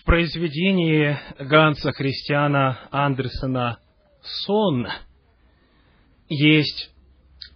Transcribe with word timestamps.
В 0.00 0.04
произведении 0.04 1.16
Ганса 1.38 1.92
Христиана 1.92 2.78
Андерсона 2.90 3.78
«Сон» 4.22 4.88
есть 6.28 6.90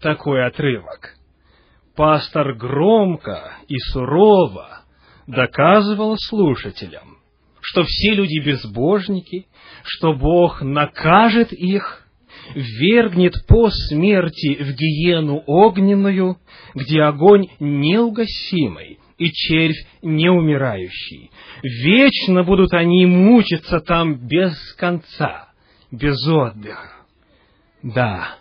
такой 0.01 0.47
отрывок. 0.47 1.17
Пастор 1.97 2.54
громко 2.54 3.56
и 3.69 3.76
сурово 3.79 4.85
доказывал 5.26 6.17
слушателям, 6.19 7.19
что 7.61 7.85
все 7.85 8.15
люди 8.15 8.38
безбожники, 8.45 9.47
что 9.83 10.15
Бог 10.15 10.63
накажет 10.63 11.53
их, 11.53 12.07
вергнет 12.54 13.35
по 13.49 13.71
смерти 13.71 14.63
в 14.63 14.75
гиену 14.75 15.43
огненную, 15.47 16.38
где 16.75 17.02
огонь 17.02 17.48
неугасимый 17.59 18.98
и 19.20 19.30
червь 19.33 19.77
неумирающий. 20.01 21.30
Вечно 21.62 22.42
будут 22.42 22.73
они 22.73 23.05
мучиться 23.05 23.80
там 23.80 24.15
без 24.27 24.56
конца, 24.77 25.51
без 25.91 26.27
отдыха. 26.27 27.05
Да, 27.83 28.38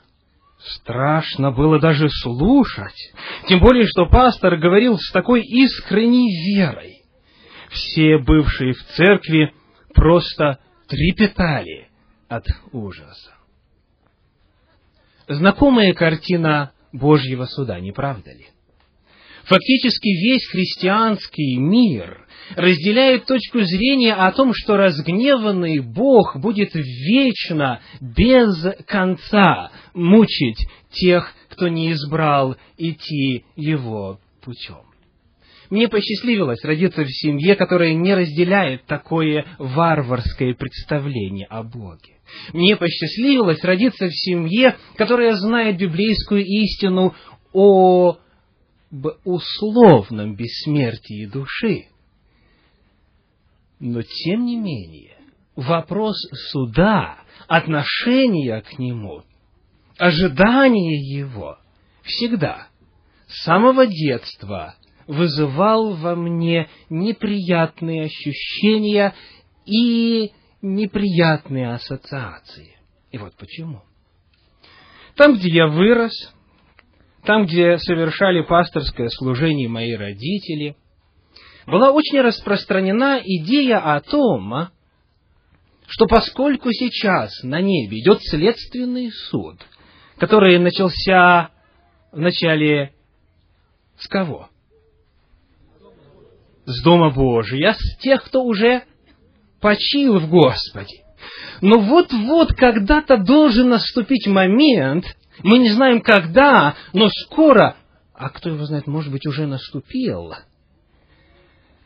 страшно 0.58 1.52
было 1.52 1.82
даже 1.82 2.08
слушать, 2.10 3.14
тем 3.50 3.60
более, 3.60 3.88
что 3.88 4.06
пастор 4.06 4.56
говорил 4.56 4.98
с 4.98 5.12
такой 5.12 5.42
искренней 5.42 6.32
верой. 6.56 7.04
Все 7.72 8.18
бывшие 8.18 8.72
в 8.72 8.82
церкви 8.96 9.54
просто 9.94 10.60
трепетали 10.88 11.90
от 12.30 12.46
ужаса. 12.72 13.34
Знакомая 15.28 15.94
картина 15.94 16.72
Божьего 16.94 17.46
суда, 17.46 17.82
не 17.82 17.92
правда 17.92 18.32
ли? 18.32 18.48
Фактически 19.50 20.10
весь 20.10 20.48
христианский 20.48 21.58
мир 21.58 22.28
разделяет 22.56 23.26
точку 23.26 23.62
зрения 23.62 24.14
о 24.14 24.32
том, 24.32 24.52
что 24.54 24.78
разгневанный 24.78 25.80
Бог 25.80 26.38
будет 26.40 26.70
вечно, 26.76 27.82
без 28.00 28.64
конца, 28.86 29.72
мучить 29.96 30.68
тех, 30.92 31.34
кто 31.50 31.68
не 31.68 31.92
избрал 31.94 32.58
идти 32.78 33.44
его 33.56 34.20
путем. 34.44 34.84
Мне 35.72 35.88
посчастливилось 35.88 36.64
родиться 36.64 37.04
в 37.04 37.10
семье, 37.10 37.56
которая 37.56 37.96
не 37.96 38.14
разделяет 38.14 38.86
такое 38.86 39.46
варварское 39.58 40.54
представление 40.54 41.48
о 41.50 41.64
Боге. 41.64 42.18
Мне 42.54 42.78
посчастливилось 42.78 43.64
родиться 43.64 44.08
в 44.08 44.14
семье, 44.14 44.76
которая 44.96 45.34
знает 45.34 45.78
библейскую 45.78 46.46
истину 46.46 47.16
о 47.52 48.20
условном 49.24 50.36
бессмертии 50.36 51.26
души. 51.26 51.88
Но, 53.80 54.02
тем 54.02 54.46
не 54.46 54.58
менее, 54.58 55.18
вопрос 55.56 56.16
суда, 56.52 57.20
отношения 57.48 58.62
к 58.62 58.78
нему, 58.78 59.24
ожидание 59.98 61.00
его 61.00 61.58
всегда, 62.04 62.68
с 63.28 63.44
самого 63.44 63.86
детства, 63.86 64.76
вызывал 65.08 65.94
во 65.96 66.16
мне 66.16 66.70
неприятные 66.90 68.06
ощущения 68.06 69.16
и 69.66 70.32
неприятные 70.62 71.74
ассоциации. 71.74 72.78
И 73.12 73.18
вот 73.18 73.36
почему. 73.38 73.84
Там, 75.16 75.36
где 75.36 75.50
я 75.50 75.68
вырос, 75.68 76.34
там, 77.24 77.46
где 77.46 77.78
совершали 77.78 78.42
пасторское 78.42 79.10
служение 79.10 79.68
мои 79.68 79.94
родители, 79.94 80.76
была 81.68 81.92
очень 81.92 82.22
распространена 82.22 83.22
идея 83.24 83.96
о 83.96 84.02
том, 84.02 84.70
что 85.88 86.06
поскольку 86.06 86.72
сейчас 86.72 87.44
на 87.44 87.62
небе 87.62 88.00
идет 88.00 88.20
следственный 88.22 89.12
суд, 89.12 89.58
который 90.18 90.58
начался 90.60 91.52
в 92.12 92.20
начале 92.20 92.94
с 93.98 94.08
кого? 94.08 94.50
С 96.66 96.84
Дома 96.84 97.10
Божия, 97.10 97.74
с 97.74 97.98
тех, 97.98 98.24
кто 98.24 98.44
уже 98.44 98.84
почил 99.60 100.20
в 100.20 100.30
Господе. 100.30 101.04
Но 101.62 101.80
вот-вот 101.80 102.54
когда-то 102.54 103.18
должен 103.18 103.70
наступить 103.70 104.28
момент, 104.28 105.06
мы 105.44 105.60
не 105.60 105.70
знаем 105.70 106.02
когда, 106.02 106.76
но 106.94 107.10
скоро, 107.10 107.78
а 108.14 108.30
кто 108.30 108.50
его 108.50 108.66
знает, 108.66 108.88
может 108.88 109.12
быть, 109.12 109.26
уже 109.26 109.46
наступил, 109.48 110.34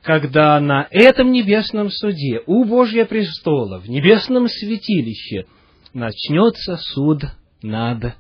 когда 0.02 0.60
на 0.60 0.88
этом 0.92 1.32
небесном 1.32 1.90
суде, 1.90 2.42
у 2.46 2.66
Божьего 2.66 3.06
престола, 3.06 3.80
в 3.80 3.90
небесном 3.90 4.48
святилище, 4.48 5.46
начнется 5.94 6.78
суд 6.78 7.24
над 7.62 8.16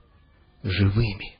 живыми. 0.63 1.37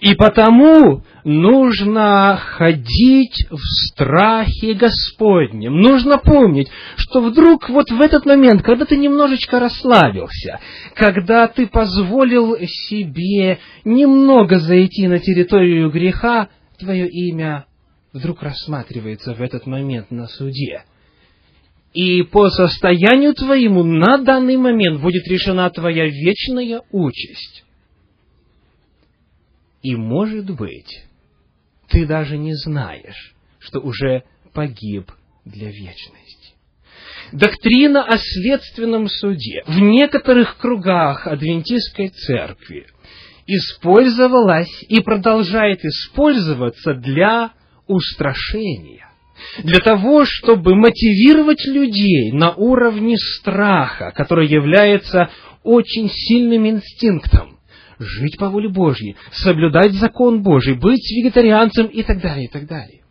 И 0.00 0.14
потому 0.14 1.02
нужно 1.24 2.36
ходить 2.36 3.46
в 3.50 3.58
страхе 3.58 4.74
Господнем. 4.74 5.80
Нужно 5.80 6.18
помнить, 6.18 6.68
что 6.96 7.20
вдруг 7.20 7.68
вот 7.68 7.90
в 7.90 8.00
этот 8.00 8.24
момент, 8.24 8.62
когда 8.62 8.84
ты 8.84 8.96
немножечко 8.96 9.60
расслабился, 9.60 10.60
когда 10.94 11.48
ты 11.48 11.66
позволил 11.66 12.56
себе 12.60 13.58
немного 13.84 14.58
зайти 14.58 15.06
на 15.06 15.18
территорию 15.18 15.90
греха, 15.90 16.48
твое 16.78 17.08
имя 17.08 17.66
вдруг 18.12 18.42
рассматривается 18.42 19.34
в 19.34 19.42
этот 19.42 19.66
момент 19.66 20.10
на 20.10 20.26
суде. 20.26 20.84
И 21.92 22.22
по 22.22 22.48
состоянию 22.50 23.34
твоему 23.34 23.82
на 23.82 24.18
данный 24.18 24.56
момент 24.56 25.00
будет 25.00 25.26
решена 25.26 25.68
твоя 25.70 26.06
вечная 26.06 26.82
участь. 26.90 27.64
И, 29.82 29.94
может 29.94 30.50
быть, 30.50 31.04
ты 31.88 32.06
даже 32.06 32.36
не 32.36 32.54
знаешь, 32.54 33.34
что 33.58 33.80
уже 33.80 34.24
погиб 34.52 35.10
для 35.44 35.70
вечности. 35.70 36.54
Доктрина 37.32 38.04
о 38.04 38.16
следственном 38.18 39.08
суде 39.08 39.62
в 39.66 39.78
некоторых 39.78 40.58
кругах 40.58 41.26
адвентистской 41.26 42.08
церкви 42.08 42.86
использовалась 43.46 44.84
и 44.88 45.00
продолжает 45.00 45.84
использоваться 45.84 46.94
для 46.94 47.52
устрашения, 47.86 49.10
для 49.62 49.78
того, 49.80 50.24
чтобы 50.24 50.74
мотивировать 50.74 51.64
людей 51.66 52.32
на 52.32 52.54
уровне 52.54 53.16
страха, 53.16 54.12
который 54.14 54.48
является 54.48 55.30
очень 55.62 56.08
сильным 56.10 56.66
инстинктом, 56.68 57.57
жить 57.98 58.38
по 58.38 58.48
воле 58.48 58.68
Божьей, 58.68 59.16
соблюдать 59.32 59.92
закон 59.92 60.42
Божий, 60.42 60.74
быть 60.74 61.10
вегетарианцем 61.10 61.86
и 61.86 62.02
так 62.02 62.20
далее, 62.20 62.46
и 62.46 62.50
так 62.50 62.66
далее. 62.66 63.02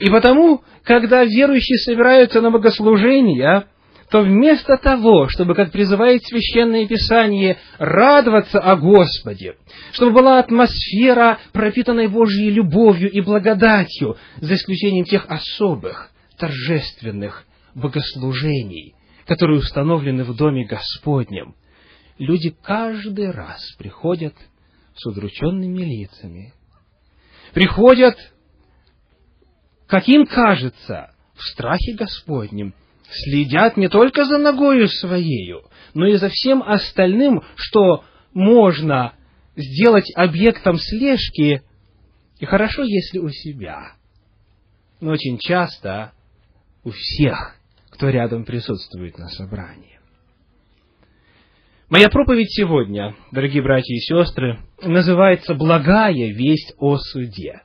И 0.00 0.10
потому, 0.10 0.62
когда 0.82 1.24
верующие 1.24 1.78
собираются 1.78 2.40
на 2.40 2.50
богослужение, 2.50 3.66
то 4.10 4.20
вместо 4.20 4.76
того, 4.76 5.28
чтобы, 5.28 5.54
как 5.54 5.72
призывает 5.72 6.24
Священное 6.24 6.86
Писание, 6.86 7.58
радоваться 7.78 8.60
о 8.60 8.76
Господе, 8.76 9.56
чтобы 9.92 10.12
была 10.12 10.38
атмосфера, 10.38 11.38
пропитанная 11.52 12.08
Божьей 12.08 12.50
любовью 12.50 13.10
и 13.10 13.20
благодатью, 13.20 14.16
за 14.36 14.54
исключением 14.54 15.04
тех 15.04 15.26
особых, 15.28 16.10
торжественных 16.38 17.44
богослужений, 17.74 18.94
которые 19.26 19.58
установлены 19.58 20.24
в 20.24 20.36
Доме 20.36 20.66
Господнем, 20.66 21.54
люди 22.18 22.50
каждый 22.62 23.30
раз 23.30 23.60
приходят 23.78 24.34
с 24.94 25.06
удрученными 25.06 25.82
лицами, 25.82 26.54
приходят, 27.52 28.16
как 29.86 30.08
им 30.08 30.26
кажется, 30.26 31.14
в 31.34 31.42
страхе 31.42 31.94
Господнем, 31.94 32.74
следят 33.10 33.76
не 33.76 33.88
только 33.88 34.24
за 34.24 34.38
ногою 34.38 34.88
своею, 34.88 35.62
но 35.94 36.06
и 36.06 36.16
за 36.16 36.28
всем 36.28 36.62
остальным, 36.62 37.42
что 37.54 38.04
можно 38.32 39.14
сделать 39.54 40.10
объектом 40.14 40.78
слежки, 40.78 41.62
и 42.38 42.44
хорошо, 42.44 42.82
если 42.82 43.18
у 43.18 43.30
себя, 43.30 43.92
но 45.00 45.12
очень 45.12 45.38
часто 45.38 46.12
у 46.84 46.90
всех, 46.90 47.56
кто 47.90 48.08
рядом 48.08 48.44
присутствует 48.44 49.18
на 49.18 49.28
собрании. 49.28 49.95
Моя 51.88 52.08
проповедь 52.08 52.50
сегодня, 52.50 53.14
дорогие 53.30 53.62
братья 53.62 53.94
и 53.94 54.00
сестры, 54.00 54.58
называется 54.82 55.54
«Благая 55.54 56.32
весть 56.32 56.74
о 56.80 56.96
суде». 56.96 57.62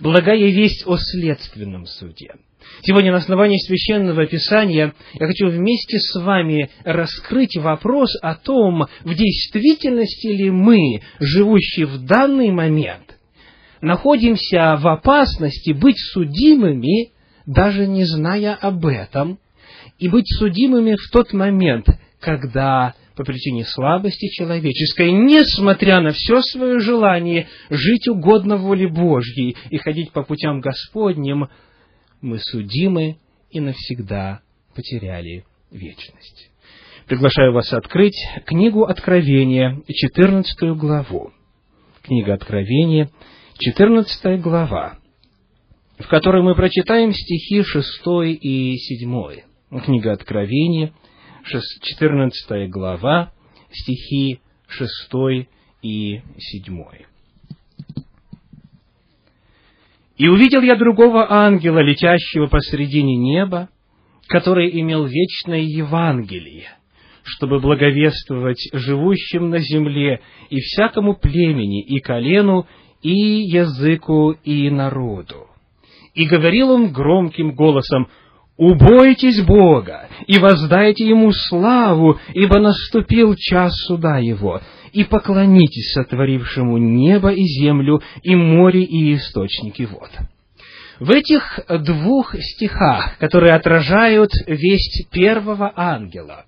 Благая 0.00 0.48
весть 0.48 0.86
о 0.86 0.96
следственном 0.96 1.86
суде. 1.86 2.36
Сегодня 2.82 3.10
на 3.10 3.18
основании 3.18 3.58
Священного 3.58 4.26
Писания 4.26 4.94
я 5.14 5.26
хочу 5.26 5.48
вместе 5.48 5.98
с 5.98 6.14
вами 6.20 6.70
раскрыть 6.84 7.56
вопрос 7.56 8.10
о 8.22 8.36
том, 8.36 8.84
в 9.02 9.12
действительности 9.12 10.28
ли 10.28 10.52
мы, 10.52 11.00
живущие 11.18 11.86
в 11.86 12.04
данный 12.06 12.52
момент, 12.52 13.18
находимся 13.80 14.76
в 14.78 14.86
опасности 14.86 15.72
быть 15.72 15.98
судимыми 15.98 17.10
даже 17.44 17.88
не 17.88 18.04
зная 18.04 18.54
об 18.54 18.86
этом, 18.86 19.40
и 19.98 20.08
быть 20.08 20.28
судимыми 20.38 20.94
в 20.94 21.10
тот 21.10 21.32
момент, 21.32 21.88
когда 22.20 22.94
по 23.16 23.24
причине 23.24 23.64
слабости 23.64 24.28
человеческой, 24.28 25.12
несмотря 25.12 26.00
на 26.00 26.10
все 26.10 26.40
свое 26.40 26.80
желание 26.80 27.48
жить 27.70 28.08
угодно 28.08 28.56
воле 28.56 28.88
Божьей 28.88 29.56
и 29.70 29.78
ходить 29.78 30.12
по 30.12 30.22
путям 30.22 30.60
Господним, 30.60 31.48
мы 32.20 32.38
судимы 32.38 33.18
и 33.50 33.60
навсегда 33.60 34.40
потеряли 34.74 35.44
вечность. 35.70 36.50
Приглашаю 37.06 37.52
вас 37.52 37.72
открыть 37.72 38.16
книгу 38.46 38.84
Откровения, 38.84 39.82
14 39.86 40.76
главу. 40.76 41.32
Книга 42.02 42.34
Откровения, 42.34 43.10
14 43.58 44.40
глава, 44.40 44.98
в 45.98 46.08
которой 46.08 46.42
мы 46.42 46.54
прочитаем 46.54 47.12
стихи 47.12 47.62
6 47.62 47.86
и 48.40 48.76
7. 48.76 49.80
Книга 49.84 50.12
Откровения, 50.12 50.92
14 51.44 52.70
глава, 52.70 53.30
стихи 53.70 54.40
6 54.68 55.46
и 55.82 56.20
7. 56.38 56.84
«И 60.16 60.28
увидел 60.28 60.62
я 60.62 60.76
другого 60.76 61.30
ангела, 61.30 61.80
летящего 61.80 62.46
посредине 62.46 63.16
неба, 63.16 63.68
который 64.26 64.70
имел 64.80 65.04
вечное 65.04 65.60
Евангелие, 65.60 66.68
чтобы 67.24 67.60
благовествовать 67.60 68.70
живущим 68.72 69.50
на 69.50 69.58
земле 69.58 70.20
и 70.48 70.60
всякому 70.60 71.14
племени, 71.14 71.82
и 71.82 72.00
колену, 72.00 72.66
и 73.02 73.10
языку, 73.10 74.30
и 74.30 74.70
народу. 74.70 75.48
И 76.14 76.26
говорил 76.26 76.70
он 76.70 76.92
громким 76.92 77.54
голосом, 77.54 78.08
«Убойтесь 78.56 79.42
Бога 79.42 80.08
и 80.26 80.38
воздайте 80.38 81.06
Ему 81.08 81.32
славу, 81.32 82.20
ибо 82.34 82.60
наступил 82.60 83.34
час 83.34 83.72
суда 83.86 84.18
Его, 84.18 84.60
и 84.92 85.02
поклонитесь 85.02 85.92
сотворившему 85.92 86.78
небо 86.78 87.32
и 87.32 87.42
землю, 87.42 88.00
и 88.22 88.36
море, 88.36 88.84
и 88.84 89.14
источники 89.14 89.82
вод». 89.82 90.10
В 91.00 91.10
этих 91.10 91.58
двух 91.80 92.36
стихах, 92.38 93.18
которые 93.18 93.54
отражают 93.54 94.30
весть 94.46 95.08
первого 95.10 95.72
ангела, 95.74 96.44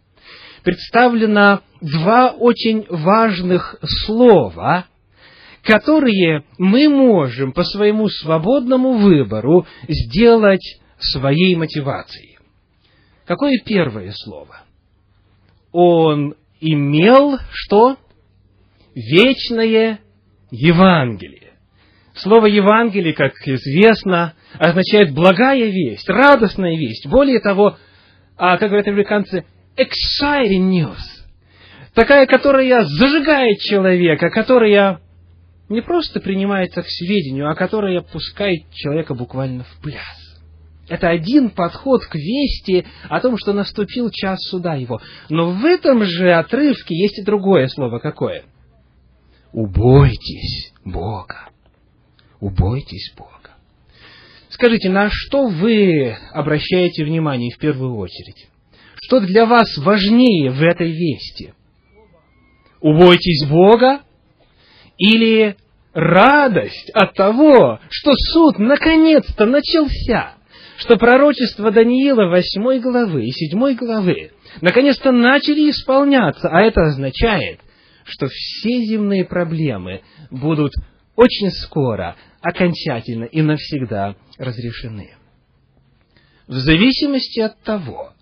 представлено 0.63 1.61
два 1.81 2.31
очень 2.31 2.87
важных 2.89 3.77
слова, 3.83 4.87
которые 5.63 6.45
мы 6.59 6.89
можем 6.89 7.53
по 7.53 7.65
своему 7.65 8.09
свободному 8.09 8.93
выбору 8.99 9.67
сделать 9.89 10.79
своей 10.99 11.55
мотивацией. 11.57 12.39
Какое 13.27 13.61
первое 13.65 14.13
слово? 14.13 14.63
Он 15.73 16.35
имел 16.61 17.39
что? 17.53 17.97
Вечное 18.95 20.01
Евангелие. 20.51 21.53
Слово 22.15 22.47
Евангелие, 22.47 23.13
как 23.13 23.35
известно, 23.45 24.35
означает 24.55 25.13
благая 25.13 25.67
весть, 25.67 26.09
радостная 26.09 26.77
весть. 26.77 27.07
Более 27.07 27.41
того, 27.41 27.77
а, 28.39 28.57
как 28.57 28.69
говорят 28.69 28.89
американцы, 28.89 29.45
exciting 29.77 30.71
news. 30.71 30.97
Такая, 31.95 32.27
которая 32.27 32.85
зажигает 32.85 33.59
человека, 33.59 34.31
которая 34.31 35.01
не 35.69 35.83
просто 35.83 36.21
принимается 36.21 36.83
к 36.83 36.87
сведению, 36.89 37.51
а 37.51 37.55
которая 37.55 38.01
пускает 38.01 38.71
человека 38.73 39.15
буквально 39.15 39.65
в 39.65 39.83
пляс. 39.83 40.26
Это 40.89 41.09
один 41.09 41.51
подход 41.51 42.05
к 42.05 42.15
вести 42.15 42.87
о 43.09 43.21
том, 43.21 43.37
что 43.37 43.53
наступил 43.53 44.11
час 44.11 44.39
суда 44.43 44.75
его. 44.75 45.01
Но 45.29 45.51
в 45.51 45.65
этом 45.65 46.05
же 46.05 46.33
отрывке 46.33 46.97
есть 46.97 47.19
и 47.19 47.25
другое 47.25 47.67
слово. 47.67 47.99
Какое? 47.99 48.45
Убойтесь 49.53 50.73
Бога. 50.85 51.49
Убойтесь 52.41 53.13
Бога. 53.17 53.33
Скажите, 54.49 54.89
на 54.89 55.11
что 55.11 55.49
вы 55.49 56.17
обращаете 56.33 57.05
внимание 57.05 57.51
в 57.55 57.59
первую 57.59 57.97
очередь? 57.97 58.49
Что 59.03 59.21
для 59.21 59.45
вас 59.45 59.77
важнее 59.79 60.51
в 60.51 60.63
этой 60.63 60.93
вести? 60.93 61.53
Убойтесь 62.81 63.49
Бога 63.49 64.03
или 64.99 65.57
радость 65.93 66.91
от 66.95 67.15
того, 67.15 67.81
что 67.91 68.13
суд 68.15 68.59
наконец-то 68.59 69.47
начался? 69.47 70.36
Что 70.79 70.97
пророчества 70.97 71.71
Даниила 71.71 72.27
8 72.29 72.81
главы 72.81 73.25
и 73.27 73.31
7 73.31 73.75
главы 73.75 74.33
наконец-то 74.61 75.11
начали 75.13 75.71
исполняться, 75.71 76.49
а 76.49 76.61
это 76.61 76.83
означает, 76.83 77.61
что 78.05 78.27
все 78.29 78.85
земные 78.85 79.25
проблемы 79.25 80.03
будут 80.31 80.73
очень 81.17 81.51
скоро, 81.51 82.17
окончательно 82.41 83.25
и 83.25 83.43
навсегда 83.43 84.17
разрешены. 84.39 85.15
В 86.47 86.55
зависимости 86.55 87.41
от 87.41 87.61
того, 87.63 88.13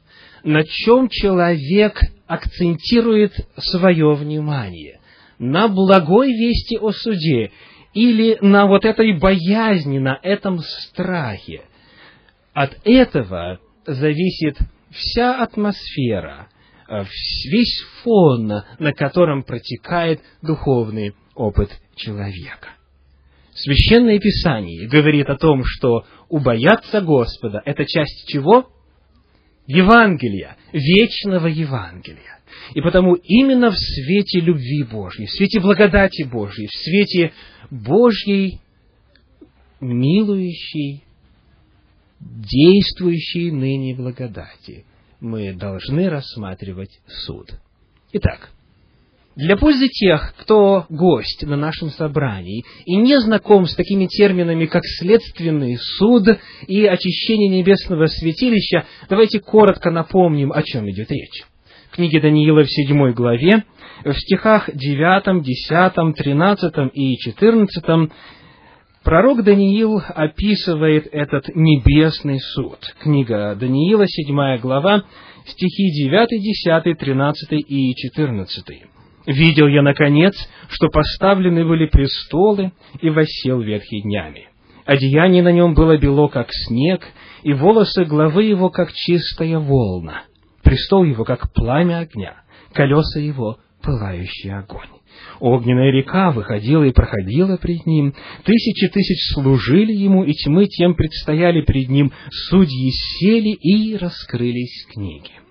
на 0.44 0.62
чем 0.64 1.08
человек 1.08 2.00
акцентирует 2.26 3.34
свое 3.58 4.14
внимание, 4.14 5.00
на 5.38 5.68
благой 5.68 6.28
вести 6.28 6.78
о 6.78 6.92
суде 6.92 7.50
или 7.92 8.38
на 8.40 8.66
вот 8.66 8.84
этой 8.84 9.18
боязни, 9.18 9.98
на 9.98 10.18
этом 10.22 10.60
страхе– 10.60 11.62
от 12.54 12.78
этого 12.84 13.58
зависит 13.84 14.56
вся 14.90 15.42
атмосфера, 15.42 16.48
э, 16.88 17.04
весь 17.50 17.82
фон, 18.02 18.46
на 18.78 18.92
котором 18.92 19.42
протекает 19.42 20.20
духовный 20.40 21.14
опыт 21.34 21.70
человека. 21.96 22.68
Священное 23.52 24.18
Писание 24.18 24.88
говорит 24.88 25.28
о 25.28 25.36
том, 25.36 25.62
что 25.64 26.06
убояться 26.28 27.00
Господа– 27.00 27.60
это 27.64 27.84
часть 27.84 28.28
чего? 28.28 28.68
Евангелия, 29.66 30.56
вечного 30.72 31.46
Евангелия. 31.46 32.40
И 32.74 32.80
потому 32.80 33.14
именно 33.14 33.70
в 33.70 33.76
свете 33.76 34.40
любви 34.40 34.84
Божьей, 34.84 35.26
в 35.26 35.30
свете 35.30 35.60
благодати 35.60 36.22
Божьей, 36.22 36.66
в 36.66 36.74
свете 36.74 37.32
Божьей 37.70 38.60
милующей 39.80 41.03
действующей 42.24 43.50
ныне 43.50 43.94
благодати, 43.94 44.84
мы 45.20 45.52
должны 45.52 46.08
рассматривать 46.08 47.00
суд. 47.06 47.48
Итак, 48.12 48.50
для 49.36 49.56
пользы 49.56 49.88
тех, 49.88 50.34
кто 50.38 50.86
гость 50.88 51.43
на 51.43 51.56
нашем 51.56 51.90
собрании 51.90 52.64
и 52.86 52.94
не 52.94 53.19
знаком 53.20 53.66
с 53.66 53.74
такими 53.74 54.06
терминами, 54.06 54.66
как 54.66 54.82
следственный 54.84 55.76
суд 55.76 56.28
и 56.69 56.86
очищение 56.86 57.48
небесного 57.48 58.06
святилища, 58.06 58.86
давайте 59.08 59.40
коротко 59.40 59.90
напомним, 59.90 60.52
о 60.52 60.62
чем 60.62 60.88
идет 60.88 61.10
речь. 61.10 61.44
В 61.90 61.96
книге 61.96 62.20
Даниила 62.20 62.62
в 62.62 62.70
седьмой 62.70 63.12
главе, 63.12 63.64
в 64.04 64.14
стихах 64.14 64.70
9, 64.72 65.43
10, 65.43 66.16
13 66.16 66.74
и 66.93 67.16
14 67.16 68.10
Пророк 69.05 69.44
Даниил 69.44 70.01
описывает 70.15 71.06
этот 71.13 71.55
небесный 71.55 72.41
суд. 72.41 72.79
Книга 73.01 73.55
Даниила, 73.55 74.06
7 74.08 74.58
глава, 74.61 75.05
стихи 75.46 75.91
9, 76.08 76.29
10, 76.43 76.99
13 76.99 77.53
и 77.53 77.94
14. 77.94 78.65
«Видел 79.27 79.67
я, 79.69 79.82
наконец, 79.82 80.34
что 80.70 80.89
поставлены 80.89 81.67
были 81.67 81.87
престолы, 81.87 82.73
и 83.03 83.11
восел 83.11 83.61
ветхий 83.61 84.01
днями. 84.01 84.49
Одеяние 84.87 85.43
на 85.43 85.53
нем 85.53 85.75
было 85.75 85.99
бело, 85.99 86.29
как 86.29 86.49
снег, 86.51 87.03
и 87.43 87.53
волосы 87.53 88.06
главы 88.06 88.44
его, 88.44 88.70
как 88.70 88.93
чистая 88.93 89.58
волна. 89.58 90.23
Престол 90.63 91.05
его, 91.05 91.25
как 91.25 91.53
пламя 91.53 91.99
огня, 91.99 92.37
колеса 92.73 93.20
его, 93.20 93.58
пылающий 93.82 94.51
огонь. 94.51 94.94
Огненная 95.41 95.91
река 95.91 96.31
выходила 96.31 96.84
и 96.84 96.93
проходила 96.93 97.56
пред 97.56 97.86
ним, 97.86 98.14
тысячи 98.44 98.88
тысяч 98.88 99.32
служили 99.34 99.93
ему, 99.93 100.24
и 100.24 100.32
тьмы 100.32 100.67
тем 100.67 100.94
предстояли 100.94 101.60
пред 101.60 101.88
ним, 101.88 102.12
судьи 102.31 102.91
сели 102.91 103.50
и 103.50 103.96
раскрылись 103.96 104.86
книги 104.93 105.44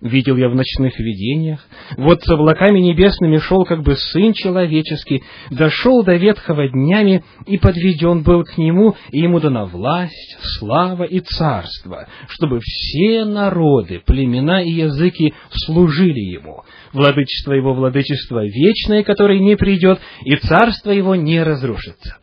видел 0.00 0.36
я 0.36 0.48
в 0.48 0.54
ночных 0.54 0.98
видениях. 0.98 1.60
Вот 1.96 2.22
с 2.22 2.28
облаками 2.28 2.78
небесными 2.80 3.38
шел 3.38 3.64
как 3.64 3.82
бы 3.82 3.96
Сын 3.96 4.32
Человеческий, 4.32 5.22
дошел 5.50 6.04
до 6.04 6.14
ветхого 6.14 6.68
днями 6.68 7.24
и 7.46 7.58
подведен 7.58 8.22
был 8.22 8.44
к 8.44 8.56
Нему, 8.58 8.94
и 9.10 9.20
Ему 9.20 9.40
дана 9.40 9.64
власть, 9.64 10.36
слава 10.58 11.04
и 11.04 11.20
царство, 11.20 12.08
чтобы 12.28 12.60
все 12.60 13.24
народы, 13.24 14.00
племена 14.04 14.62
и 14.62 14.70
языки 14.70 15.34
служили 15.50 16.20
Ему. 16.20 16.62
Владычество 16.92 17.52
Его, 17.52 17.74
владычество 17.74 18.44
вечное, 18.44 19.02
которое 19.02 19.38
не 19.38 19.56
придет, 19.56 20.00
и 20.24 20.36
царство 20.36 20.90
Его 20.90 21.14
не 21.14 21.42
разрушится. 21.42 22.18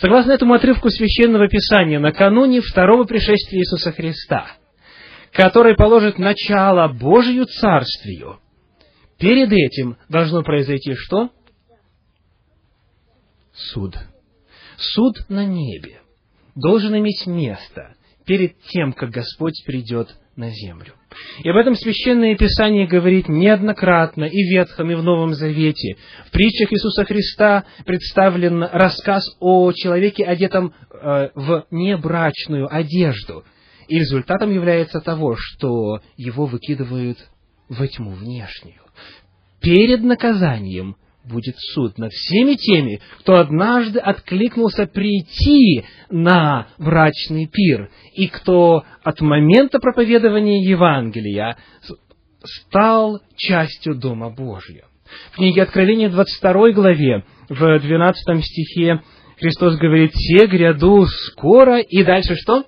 Согласно 0.00 0.32
этому 0.32 0.54
отрывку 0.54 0.90
Священного 0.90 1.48
Писания, 1.48 1.98
накануне 1.98 2.60
второго 2.60 3.04
пришествия 3.04 3.60
Иисуса 3.60 3.92
Христа, 3.92 4.46
который 5.32 5.74
положит 5.74 6.18
начало 6.18 6.88
Божию 6.88 7.46
Царствию, 7.46 8.38
перед 9.18 9.52
этим 9.52 9.96
должно 10.08 10.42
произойти 10.42 10.94
что? 10.94 11.30
Суд. 13.52 13.96
Суд 14.76 15.16
на 15.28 15.44
небе 15.46 16.00
должен 16.54 16.96
иметь 16.98 17.26
место 17.26 17.94
перед 18.26 18.58
тем, 18.62 18.92
как 18.92 19.10
Господь 19.10 19.54
придет 19.64 20.08
на 20.36 20.50
землю. 20.50 20.92
И 21.42 21.48
об 21.48 21.56
этом 21.56 21.74
Священное 21.74 22.36
Писание 22.36 22.86
говорит 22.86 23.28
неоднократно 23.28 24.24
и 24.24 24.44
в 24.44 24.50
Ветхом, 24.50 24.90
и 24.90 24.94
в 24.94 25.02
Новом 25.02 25.34
Завете. 25.34 25.96
В 26.26 26.30
притчах 26.30 26.72
Иисуса 26.72 27.04
Христа 27.04 27.64
представлен 27.86 28.62
рассказ 28.62 29.24
о 29.40 29.72
человеке, 29.72 30.24
одетом 30.24 30.74
э, 30.90 31.30
в 31.34 31.66
небрачную 31.70 32.72
одежду. 32.72 33.44
И 33.88 33.98
результатом 33.98 34.52
является 34.52 35.00
того, 35.00 35.36
что 35.36 36.00
его 36.16 36.46
выкидывают 36.46 37.18
во 37.68 37.86
тьму 37.86 38.10
внешнюю. 38.10 38.80
Перед 39.60 40.02
наказанием 40.02 40.96
будет 41.24 41.56
суд 41.58 41.98
над 41.98 42.12
всеми 42.12 42.54
теми, 42.54 43.00
кто 43.20 43.36
однажды 43.36 43.98
откликнулся 43.98 44.86
прийти 44.86 45.84
на 46.08 46.68
брачный 46.78 47.46
пир, 47.46 47.90
и 48.14 48.28
кто 48.28 48.84
от 49.02 49.20
момента 49.20 49.78
проповедования 49.78 50.62
Евангелия 50.62 51.56
стал 52.44 53.20
частью 53.36 53.96
Дома 53.96 54.30
Божьего. 54.30 54.86
В 55.32 55.36
книге 55.36 55.62
Откровения 55.62 56.08
22 56.08 56.70
главе, 56.72 57.24
в 57.48 57.78
12 57.80 58.44
стихе, 58.44 59.02
Христос 59.38 59.76
говорит, 59.76 60.12
«Те 60.12 60.46
гряду 60.46 61.06
скоро», 61.06 61.80
и 61.80 62.02
дальше 62.04 62.34
что? 62.36 62.64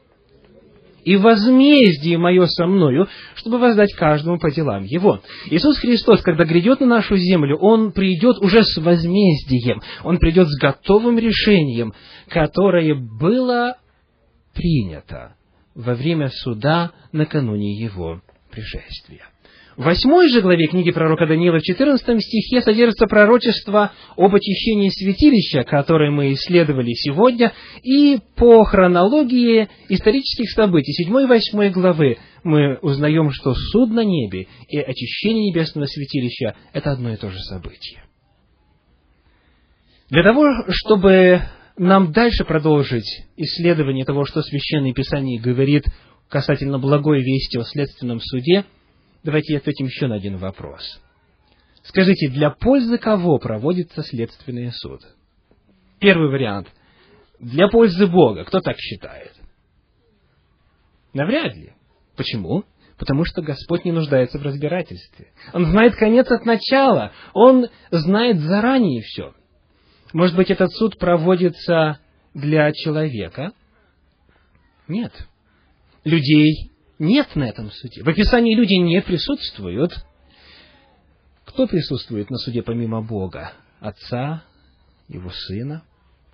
И 1.04 1.16
возмездие 1.16 2.18
мое 2.18 2.46
со 2.46 2.66
мною, 2.66 3.08
чтобы 3.34 3.58
воздать 3.58 3.92
каждому 3.94 4.38
по 4.38 4.50
делам 4.50 4.84
его. 4.84 5.20
Иисус 5.50 5.78
Христос, 5.78 6.22
когда 6.22 6.44
грядет 6.44 6.80
на 6.80 6.86
нашу 6.86 7.16
землю, 7.16 7.56
Он 7.58 7.92
придет 7.92 8.38
уже 8.38 8.62
с 8.62 8.76
возмездием, 8.78 9.80
Он 10.04 10.18
придет 10.18 10.48
с 10.48 10.58
готовым 10.58 11.18
решением, 11.18 11.92
которое 12.28 12.94
было 12.94 13.76
принято 14.54 15.36
во 15.74 15.94
время 15.94 16.28
суда 16.28 16.92
накануне 17.12 17.78
Его 17.78 18.20
пришествия. 18.50 19.26
В 19.78 19.84
восьмой 19.84 20.28
же 20.28 20.40
главе 20.40 20.66
книги 20.66 20.90
пророка 20.90 21.24
Даниила, 21.24 21.60
в 21.60 21.62
14 21.62 22.20
стихе, 22.20 22.62
содержится 22.62 23.06
пророчество 23.06 23.92
об 24.16 24.34
очищении 24.34 24.88
святилища, 24.88 25.62
которое 25.62 26.10
мы 26.10 26.32
исследовали 26.32 26.90
сегодня, 26.94 27.52
и 27.84 28.18
по 28.34 28.64
хронологии 28.64 29.68
исторических 29.88 30.50
событий 30.50 30.90
7 30.90 31.20
и 31.20 31.26
8 31.26 31.70
главы 31.70 32.18
мы 32.42 32.78
узнаем, 32.82 33.30
что 33.30 33.54
суд 33.54 33.90
на 33.90 34.02
небе 34.02 34.48
и 34.68 34.78
очищение 34.78 35.52
небесного 35.52 35.86
святилища– 35.86 36.56
это 36.72 36.90
одно 36.90 37.12
и 37.12 37.16
то 37.16 37.30
же 37.30 37.38
событие. 37.38 38.02
Для 40.10 40.24
того, 40.24 40.44
чтобы 40.70 41.42
нам 41.76 42.10
дальше 42.10 42.44
продолжить 42.44 43.26
исследование 43.36 44.04
того, 44.04 44.24
что 44.24 44.42
Священное 44.42 44.92
Писание 44.92 45.40
говорит 45.40 45.84
касательно 46.28 46.80
благой 46.80 47.22
вести 47.22 47.58
о 47.58 47.62
следственном 47.62 48.18
суде– 48.18 48.64
Давайте 49.22 49.56
ответим 49.56 49.86
еще 49.86 50.06
на 50.06 50.16
один 50.16 50.36
вопрос. 50.36 51.00
Скажите, 51.82 52.28
для 52.28 52.50
пользы 52.50 52.98
кого 52.98 53.38
проводится 53.38 54.02
следственный 54.02 54.70
суд? 54.72 55.00
Первый 55.98 56.30
вариант. 56.30 56.68
Для 57.40 57.68
пользы 57.68 58.06
Бога. 58.06 58.44
Кто 58.44 58.60
так 58.60 58.76
считает? 58.78 59.32
Навряд 61.12 61.54
ли. 61.56 61.72
Почему? 62.16 62.64
Потому 62.98 63.24
что 63.24 63.42
Господь 63.42 63.84
не 63.84 63.92
нуждается 63.92 64.38
в 64.38 64.42
разбирательстве. 64.42 65.28
Он 65.52 65.66
знает 65.66 65.94
конец 65.94 66.30
от 66.30 66.44
начала. 66.44 67.12
Он 67.32 67.68
знает 67.90 68.40
заранее 68.40 69.02
все. 69.02 69.34
Может 70.12 70.36
быть, 70.36 70.50
этот 70.50 70.70
суд 70.72 70.98
проводится 70.98 72.00
для 72.34 72.72
человека? 72.72 73.52
Нет. 74.88 75.12
Людей 76.04 76.72
нет 76.98 77.34
на 77.34 77.44
этом 77.44 77.70
суде. 77.70 78.02
В 78.02 78.08
описании 78.08 78.54
люди 78.54 78.74
не 78.74 79.00
присутствуют. 79.02 79.92
Кто 81.44 81.66
присутствует 81.66 82.30
на 82.30 82.38
суде 82.38 82.62
помимо 82.62 83.02
Бога? 83.02 83.52
Отца, 83.80 84.44
Его 85.08 85.30
Сына? 85.30 85.82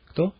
Кто? 0.08 0.34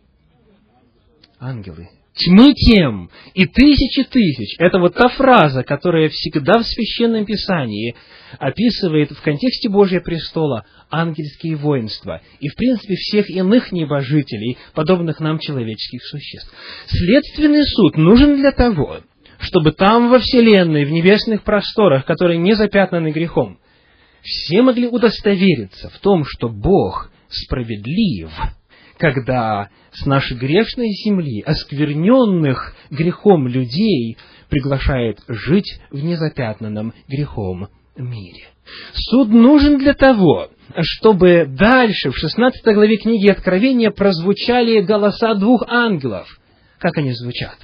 Ангелы. 1.39 1.89
Тьмы 2.15 2.53
тем 2.53 3.09
и 3.33 3.45
тысячи 3.45 4.03
тысяч. 4.05 4.55
Это 4.57 4.79
вот 4.79 4.93
та 4.95 5.09
фраза, 5.09 5.63
которая 5.63 6.07
всегда 6.07 6.59
в 6.59 6.65
Священном 6.65 7.25
Писании 7.25 7.93
описывает 8.39 9.11
в 9.11 9.21
контексте 9.21 9.67
Божьего 9.67 10.01
престола 10.01 10.65
ангельские 10.89 11.57
воинства 11.57 12.21
и, 12.39 12.47
в 12.47 12.55
принципе, 12.55 12.95
всех 12.95 13.29
иных 13.29 13.73
небожителей, 13.73 14.57
подобных 14.73 15.19
нам 15.19 15.39
человеческих 15.39 16.05
существ. 16.05 16.49
Следственный 16.87 17.65
суд 17.65 17.97
нужен 17.97 18.37
для 18.37 18.53
того, 18.53 19.01
чтобы 19.39 19.71
там 19.71 20.09
во 20.09 20.19
Вселенной, 20.19 20.85
в 20.85 20.91
небесных 20.91 21.43
просторах, 21.43 22.05
которые 22.05 22.37
не 22.37 22.53
запятнаны 22.53 23.11
грехом, 23.11 23.59
все 24.21 24.61
могли 24.61 24.87
удостовериться 24.87 25.89
в 25.89 25.99
том, 25.99 26.23
что 26.25 26.49
Бог 26.49 27.11
справедлив, 27.29 28.31
когда 28.97 29.69
с 29.91 30.05
нашей 30.05 30.37
грешной 30.37 30.89
земли, 30.89 31.41
оскверненных 31.41 32.75
грехом 32.89 33.47
людей, 33.47 34.17
приглашает 34.49 35.19
жить 35.27 35.79
в 35.91 36.03
незапятнанном 36.03 36.93
грехом 37.07 37.67
мире. 37.95 38.45
Суд 38.93 39.29
нужен 39.29 39.77
для 39.77 39.93
того, 39.93 40.49
чтобы 40.79 41.45
дальше, 41.47 42.11
в 42.11 42.17
16 42.17 42.63
главе 42.73 42.97
книги 42.97 43.29
Откровения, 43.29 43.91
прозвучали 43.91 44.81
голоса 44.81 45.35
двух 45.35 45.63
ангелов. 45.67 46.27
Как 46.79 46.97
они 46.97 47.13
звучат? 47.13 47.57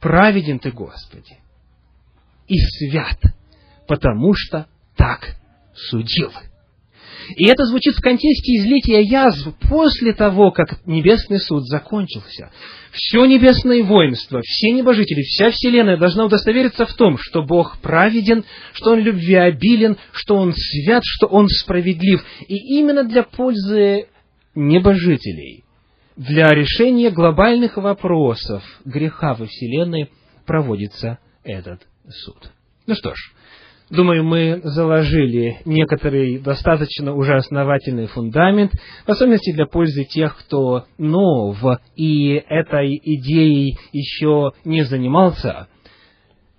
Праведен 0.00 0.58
ты, 0.58 0.70
Господи, 0.70 1.38
и 2.46 2.56
свят, 2.58 3.18
потому 3.86 4.34
что 4.34 4.66
так 4.96 5.36
судил. 5.74 6.32
И 7.36 7.46
это 7.46 7.64
звучит 7.66 7.94
в 7.94 8.00
контексте 8.00 8.56
излития 8.56 9.00
язв 9.00 9.54
после 9.68 10.14
того, 10.14 10.50
как 10.50 10.86
небесный 10.86 11.38
суд 11.38 11.66
закончился. 11.66 12.50
Все 12.90 13.26
небесное 13.26 13.82
воинство, 13.82 14.40
все 14.42 14.70
небожители, 14.70 15.22
вся 15.22 15.50
вселенная 15.50 15.98
должна 15.98 16.24
удостовериться 16.24 16.86
в 16.86 16.94
том, 16.94 17.18
что 17.18 17.42
Бог 17.42 17.80
праведен, 17.82 18.44
что 18.72 18.92
Он 18.92 19.00
любвеобилен, 19.00 19.98
что 20.12 20.36
Он 20.36 20.54
свят, 20.54 21.02
что 21.04 21.26
Он 21.26 21.48
справедлив. 21.48 22.24
И 22.46 22.78
именно 22.78 23.04
для 23.04 23.24
пользы 23.24 24.06
небожителей– 24.54 25.64
для 26.18 26.50
решения 26.50 27.10
глобальных 27.10 27.76
вопросов 27.76 28.64
греха 28.84 29.34
во 29.34 29.46
Вселенной 29.46 30.10
проводится 30.44 31.18
этот 31.44 31.86
суд. 32.08 32.50
Ну 32.88 32.94
что 32.96 33.14
ж, 33.14 33.32
думаю, 33.88 34.24
мы 34.24 34.60
заложили 34.64 35.58
некоторый 35.64 36.40
достаточно 36.40 37.14
уже 37.14 37.36
основательный 37.36 38.08
фундамент, 38.08 38.72
в 39.06 39.08
особенности 39.08 39.52
для 39.52 39.66
пользы 39.66 40.04
тех, 40.04 40.36
кто 40.38 40.86
нов 40.98 41.62
и 41.94 42.30
этой 42.48 43.00
идеей 43.00 43.78
еще 43.92 44.50
не 44.64 44.82
занимался. 44.82 45.68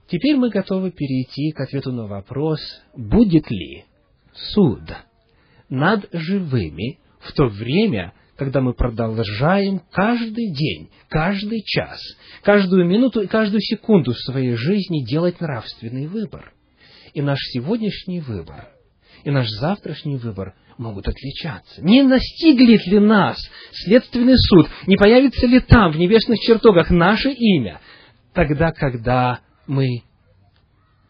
Теперь 0.07 0.37
мы 0.37 0.49
готовы 0.51 0.91
перейти 0.91 1.51
к 1.51 1.59
ответу 1.59 1.91
на 1.91 2.07
вопрос, 2.07 2.61
будет 2.95 3.51
ли 3.51 3.83
суд 4.53 4.83
над 5.67 6.07
живыми 6.13 6.97
в 7.19 7.33
то 7.33 7.47
время, 7.47 8.13
когда 8.39 8.61
мы 8.61 8.73
продолжаем 8.73 9.81
каждый 9.91 10.53
день, 10.53 10.89
каждый 11.09 11.61
час, 11.61 11.99
каждую 12.41 12.85
минуту 12.85 13.21
и 13.21 13.27
каждую 13.27 13.59
секунду 13.59 14.13
своей 14.13 14.53
жизни 14.53 15.05
делать 15.05 15.41
нравственный 15.41 16.07
выбор. 16.07 16.53
И 17.13 17.21
наш 17.21 17.37
сегодняшний 17.51 18.21
выбор, 18.21 18.69
и 19.25 19.29
наш 19.29 19.49
завтрашний 19.49 20.15
выбор 20.15 20.55
могут 20.77 21.09
отличаться. 21.09 21.83
Не 21.83 22.01
настигнет 22.03 22.87
ли 22.87 22.99
нас 22.99 23.37
следственный 23.73 24.37
суд, 24.37 24.69
не 24.87 24.95
появится 24.95 25.45
ли 25.45 25.59
там, 25.59 25.91
в 25.91 25.97
небесных 25.97 26.39
чертогах, 26.39 26.89
наше 26.91 27.31
имя, 27.31 27.81
тогда, 28.33 28.71
когда 28.71 29.41
мы 29.67 30.03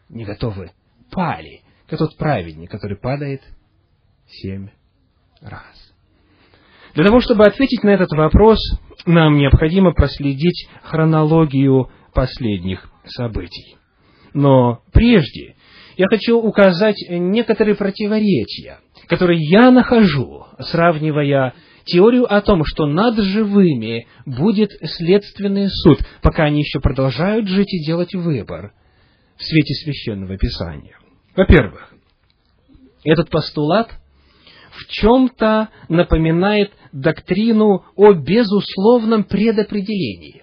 не 0.08 0.24
готовы, 0.24 0.72
пали, 1.12 1.62
как 1.86 2.00
тот 2.00 2.16
праведник, 2.16 2.68
который 2.72 2.96
падает 2.96 3.42
семь 4.26 4.70
раз. 5.40 5.89
Для 6.94 7.04
того, 7.04 7.20
чтобы 7.20 7.44
ответить 7.46 7.82
на 7.82 7.90
этот 7.90 8.10
вопрос, 8.12 8.58
нам 9.06 9.36
необходимо 9.36 9.92
проследить 9.92 10.68
хронологию 10.82 11.88
последних 12.14 12.90
событий. 13.04 13.76
Но 14.34 14.80
прежде 14.92 15.54
я 15.96 16.06
хочу 16.08 16.38
указать 16.38 16.96
некоторые 17.08 17.74
противоречия, 17.74 18.78
которые 19.06 19.38
я 19.40 19.70
нахожу, 19.70 20.46
сравнивая 20.58 21.54
теорию 21.84 22.32
о 22.32 22.40
том, 22.40 22.64
что 22.64 22.86
над 22.86 23.18
живыми 23.18 24.06
будет 24.26 24.70
следственный 24.82 25.68
суд, 25.68 26.00
пока 26.22 26.44
они 26.44 26.60
еще 26.60 26.80
продолжают 26.80 27.48
жить 27.48 27.72
и 27.72 27.84
делать 27.84 28.14
выбор 28.14 28.72
в 29.36 29.42
свете 29.42 29.74
священного 29.74 30.36
писания. 30.36 30.96
Во-первых, 31.34 31.92
этот 33.04 33.30
постулат 33.30 33.90
в 34.80 34.90
чем-то 34.90 35.68
напоминает 35.88 36.72
доктрину 36.92 37.84
о 37.96 38.12
безусловном 38.12 39.24
предопределении. 39.24 40.42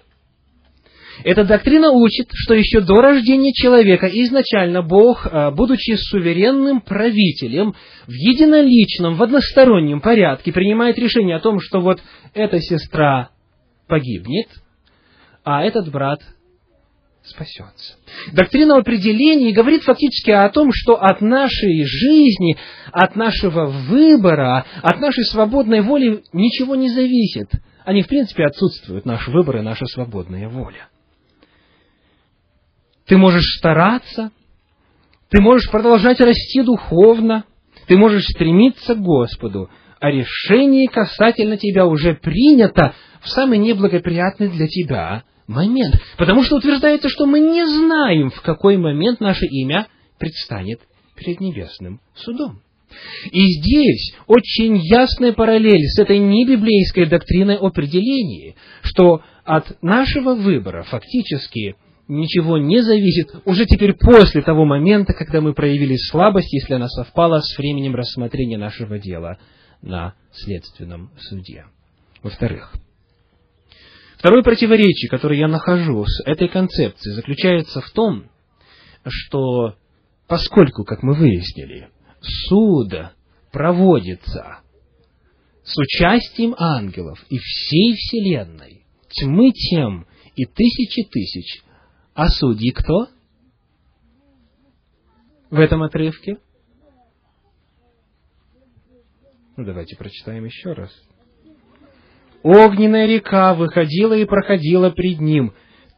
Эта 1.24 1.44
доктрина 1.44 1.90
учит, 1.90 2.28
что 2.32 2.54
еще 2.54 2.80
до 2.80 3.00
рождения 3.00 3.52
человека 3.52 4.06
изначально 4.06 4.82
Бог, 4.82 5.26
а, 5.26 5.50
будучи 5.50 5.96
суверенным 5.96 6.80
правителем, 6.80 7.74
в 8.06 8.12
единоличном, 8.12 9.16
в 9.16 9.22
одностороннем 9.22 10.00
порядке 10.00 10.52
принимает 10.52 10.96
решение 10.98 11.36
о 11.36 11.40
том, 11.40 11.58
что 11.60 11.80
вот 11.80 12.00
эта 12.34 12.60
сестра 12.60 13.30
погибнет, 13.88 14.48
а 15.44 15.64
этот 15.64 15.90
брат 15.90 16.20
спасется. 17.28 17.96
Доктрина 18.32 18.76
определения 18.76 19.52
говорит 19.52 19.82
фактически 19.82 20.30
о 20.30 20.48
том, 20.48 20.70
что 20.72 20.94
от 21.00 21.20
нашей 21.20 21.84
жизни, 21.84 22.56
от 22.92 23.16
нашего 23.16 23.66
выбора, 23.66 24.66
от 24.82 25.00
нашей 25.00 25.24
свободной 25.24 25.82
воли 25.82 26.22
ничего 26.32 26.74
не 26.74 26.88
зависит. 26.88 27.50
Они, 27.84 28.02
в 28.02 28.08
принципе, 28.08 28.44
отсутствуют, 28.44 29.06
наш 29.06 29.28
выбор 29.28 29.58
и 29.58 29.62
наша 29.62 29.86
свободная 29.86 30.48
воля. 30.48 30.88
Ты 33.06 33.16
можешь 33.16 33.56
стараться, 33.56 34.30
ты 35.30 35.40
можешь 35.40 35.70
продолжать 35.70 36.20
расти 36.20 36.62
духовно, 36.62 37.44
ты 37.86 37.96
можешь 37.96 38.24
стремиться 38.24 38.94
к 38.94 39.00
Господу, 39.00 39.70
а 40.00 40.10
решение 40.10 40.88
касательно 40.88 41.56
тебя 41.56 41.86
уже 41.86 42.14
принято 42.14 42.94
в 43.20 43.28
самый 43.28 43.58
неблагоприятный 43.58 44.48
для 44.48 44.66
тебя 44.68 45.24
момент. 45.48 45.96
Потому 46.16 46.44
что 46.44 46.56
утверждается, 46.56 47.08
что 47.08 47.26
мы 47.26 47.40
не 47.40 47.66
знаем, 47.66 48.30
в 48.30 48.40
какой 48.42 48.76
момент 48.76 49.18
наше 49.18 49.46
имя 49.46 49.88
предстанет 50.18 50.80
перед 51.16 51.40
небесным 51.40 52.00
судом. 52.14 52.60
И 53.30 53.44
здесь 53.44 54.14
очень 54.26 54.78
ясная 54.78 55.32
параллель 55.32 55.84
с 55.88 55.98
этой 55.98 56.18
небиблейской 56.18 57.06
доктриной 57.06 57.56
о 57.56 57.66
определении, 57.66 58.56
что 58.82 59.22
от 59.44 59.82
нашего 59.82 60.34
выбора 60.34 60.84
фактически 60.84 61.76
ничего 62.06 62.56
не 62.56 62.80
зависит 62.80 63.28
уже 63.44 63.66
теперь 63.66 63.94
после 63.94 64.40
того 64.40 64.64
момента, 64.64 65.12
когда 65.12 65.40
мы 65.40 65.52
проявили 65.52 65.96
слабость, 65.96 66.52
если 66.52 66.74
она 66.74 66.88
совпала 66.88 67.40
с 67.40 67.58
временем 67.58 67.94
рассмотрения 67.94 68.56
нашего 68.56 68.98
дела 68.98 69.38
на 69.82 70.14
следственном 70.32 71.10
суде. 71.18 71.66
Во-вторых, 72.22 72.72
Второе 74.18 74.42
противоречие, 74.42 75.08
которое 75.08 75.38
я 75.38 75.46
нахожу 75.46 76.04
с 76.04 76.26
этой 76.26 76.48
концепцией, 76.48 77.14
заключается 77.14 77.80
в 77.80 77.88
том, 77.92 78.28
что 79.06 79.76
поскольку, 80.26 80.84
как 80.84 81.04
мы 81.04 81.14
выяснили, 81.14 81.90
суд 82.20 82.92
проводится 83.52 84.60
с 85.62 85.78
участием 85.78 86.56
ангелов 86.58 87.24
и 87.30 87.38
всей 87.38 87.94
Вселенной, 87.94 88.84
тьмы 89.08 89.52
тем 89.52 90.06
и 90.34 90.46
тысячи 90.46 91.04
тысяч, 91.08 91.62
а 92.14 92.28
судьи 92.28 92.72
кто? 92.72 93.06
В 95.48 95.60
этом 95.60 95.84
отрывке? 95.84 96.38
Ну, 99.56 99.64
давайте 99.64 99.96
прочитаем 99.96 100.44
еще 100.44 100.72
раз. 100.72 100.90
Огненная 102.42 103.06
река 103.06 103.54
выходила 103.54 104.14
и 104.14 104.24
проходила 104.24 104.90
пред 104.90 105.20
ним. 105.20 105.52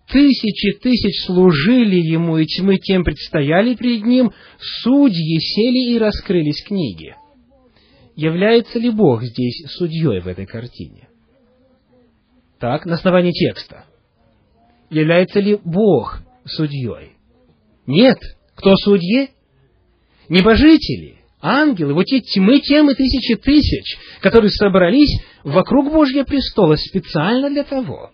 Тысячи 0.09 0.79
тысяч 0.79 1.25
служили 1.27 1.97
ему, 1.97 2.39
и 2.39 2.47
тьмы 2.47 2.79
тем 2.79 3.05
предстояли 3.05 3.75
пред 3.75 4.05
ним. 4.05 4.33
Судьи 4.83 5.39
сели 5.39 5.95
и 5.95 5.99
раскрылись 5.99 6.65
книги. 6.65 7.15
Является 8.17 8.79
ли 8.79 8.91
Бог 8.91 9.23
здесь 9.23 9.63
судьей 9.69 10.21
в 10.21 10.27
этой 10.27 10.47
картине? 10.47 11.09
Так, 12.59 12.85
на 12.87 12.95
основании 12.95 13.33
текста. 13.33 13.85
Является 14.91 15.41
ли 15.41 15.59
Бог 15.65 16.21
судьей? 16.45 17.13
Нет. 17.87 18.19
Кто 18.57 18.75
судьи? 18.77 19.31
Небожители 20.29 21.20
ангелы, 21.41 21.95
вот 21.95 22.05
те 22.05 22.21
тьмы, 22.21 22.61
тем 22.61 22.91
и 22.91 22.95
тысячи 22.95 23.37
тысяч, 23.37 23.97
которые 24.21 24.51
собрались 24.51 25.21
вокруг 25.43 25.93
Божьего 25.93 26.25
престола 26.25 26.77
специально 26.77 27.51
для 27.51 27.65
того, 27.65 28.11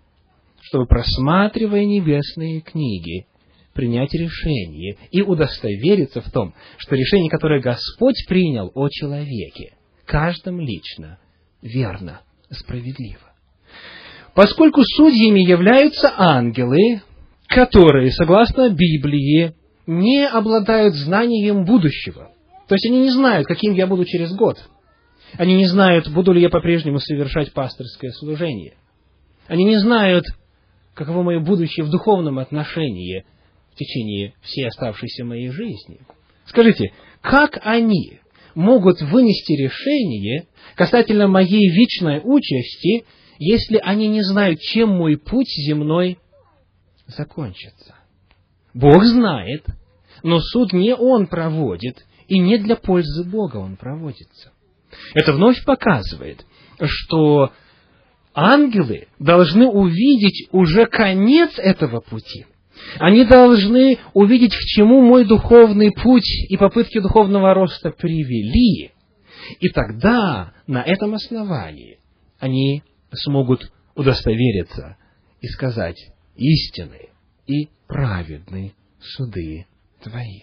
чтобы, 0.62 0.86
просматривая 0.86 1.84
небесные 1.84 2.60
книги, 2.60 3.26
принять 3.74 4.12
решение 4.14 4.96
и 5.10 5.22
удостовериться 5.22 6.20
в 6.20 6.30
том, 6.30 6.54
что 6.78 6.96
решение, 6.96 7.30
которое 7.30 7.60
Господь 7.60 8.16
принял 8.26 8.70
о 8.74 8.88
человеке, 8.88 9.74
каждом 10.06 10.60
лично, 10.60 11.18
верно, 11.62 12.22
справедливо. 12.50 13.20
Поскольку 14.34 14.82
судьями 14.82 15.40
являются 15.40 16.12
ангелы, 16.16 17.02
которые, 17.48 18.10
согласно 18.12 18.70
Библии, 18.70 19.54
не 19.86 20.26
обладают 20.26 20.94
знанием 20.94 21.64
будущего– 21.64 22.30
то 22.68 22.74
есть 22.74 22.86
они 22.86 23.00
не 23.00 23.10
знают, 23.10 23.46
каким 23.46 23.74
я 23.74 23.86
буду 23.86 24.04
через 24.04 24.32
год. 24.34 24.58
Они 25.34 25.56
не 25.56 25.66
знают, 25.66 26.08
буду 26.08 26.32
ли 26.32 26.40
я 26.40 26.48
по-прежнему 26.50 26.98
совершать 26.98 27.52
пасторское 27.52 28.10
служение. 28.12 28.74
Они 29.46 29.64
не 29.64 29.76
знают, 29.76 30.24
каково 30.94 31.22
мое 31.22 31.40
будущее 31.40 31.84
в 31.84 31.90
духовном 31.90 32.38
отношении 32.38 33.24
в 33.72 33.76
течение 33.76 34.34
всей 34.42 34.66
оставшейся 34.66 35.24
моей 35.24 35.50
жизни. 35.50 36.00
Скажите, 36.46 36.92
как 37.20 37.58
они 37.62 38.20
могут 38.54 39.00
вынести 39.02 39.52
решение 39.52 40.46
касательно 40.74 41.28
моей 41.28 41.68
вечной 41.70 42.20
участи, 42.24 43.04
если 43.38 43.78
они 43.82 44.08
не 44.08 44.22
знают, 44.22 44.60
чем 44.60 44.90
мой 44.90 45.18
путь 45.18 45.50
земной 45.68 46.18
закончится? 47.06 47.94
Бог 48.72 49.04
знает, 49.04 49.66
но 50.22 50.40
суд 50.40 50.72
не 50.72 50.94
Он 50.94 51.26
проводит, 51.26 52.06
и 52.28 52.38
не 52.38 52.58
для 52.58 52.76
пользы 52.76 53.24
Бога 53.24 53.56
он 53.56 53.76
проводится. 53.76 54.52
Это 55.14 55.32
вновь 55.32 55.64
показывает, 55.64 56.44
что 56.82 57.52
ангелы 58.34 59.08
должны 59.18 59.66
увидеть 59.66 60.48
уже 60.52 60.86
конец 60.86 61.58
этого 61.58 62.00
пути. 62.00 62.46
Они 62.98 63.24
должны 63.24 63.98
увидеть, 64.12 64.54
к 64.54 64.60
чему 64.60 65.00
мой 65.00 65.24
духовный 65.24 65.90
путь 65.92 66.28
и 66.48 66.56
попытки 66.56 67.00
духовного 67.00 67.54
роста 67.54 67.90
привели. 67.90 68.92
И 69.60 69.68
тогда 69.70 70.52
на 70.66 70.82
этом 70.82 71.14
основании 71.14 71.98
они 72.38 72.82
смогут 73.12 73.72
удостовериться 73.94 74.96
и 75.40 75.48
сказать 75.48 76.12
истины 76.36 77.08
и 77.46 77.68
праведны 77.86 78.74
суды 79.00 79.66
твои. 80.02 80.42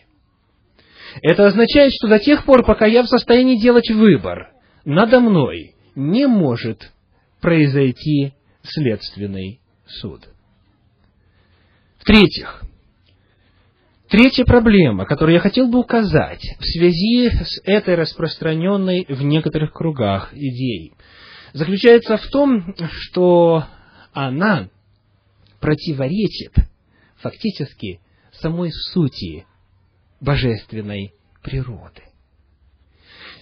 Это 1.22 1.48
означает, 1.48 1.92
что 1.94 2.08
до 2.08 2.20
тех 2.20 2.46
пор, 2.46 2.66
пока 2.66 2.86
я 2.86 3.04
в 3.04 3.08
состоянии 3.08 3.60
делать 3.60 3.90
выбор, 3.90 4.52
надо 4.86 5.20
мной 5.20 5.76
не 5.96 6.28
может 6.28 6.92
произойти 7.42 8.34
следственный 8.64 9.60
суд. 9.86 10.22
В-третьих, 12.00 12.64
третья 14.10 14.46
проблема, 14.46 15.06
которую 15.06 15.36
я 15.36 15.40
хотел 15.40 15.68
бы 15.68 15.80
указать 15.80 16.44
в 16.60 16.64
связи 16.66 17.30
с 17.30 17.62
этой 17.64 17.96
распространенной 17.96 19.06
в 19.08 19.22
некоторых 19.24 19.74
кругах 19.74 20.34
идеей, 20.34 20.94
заключается 21.54 22.18
в 22.18 22.28
том, 22.28 22.76
что 22.90 23.66
она 24.14 24.70
противоречит 25.60 26.54
фактически 27.18 28.02
самой 28.34 28.72
сути 28.72 29.46
божественной 30.24 31.14
природы. 31.44 32.02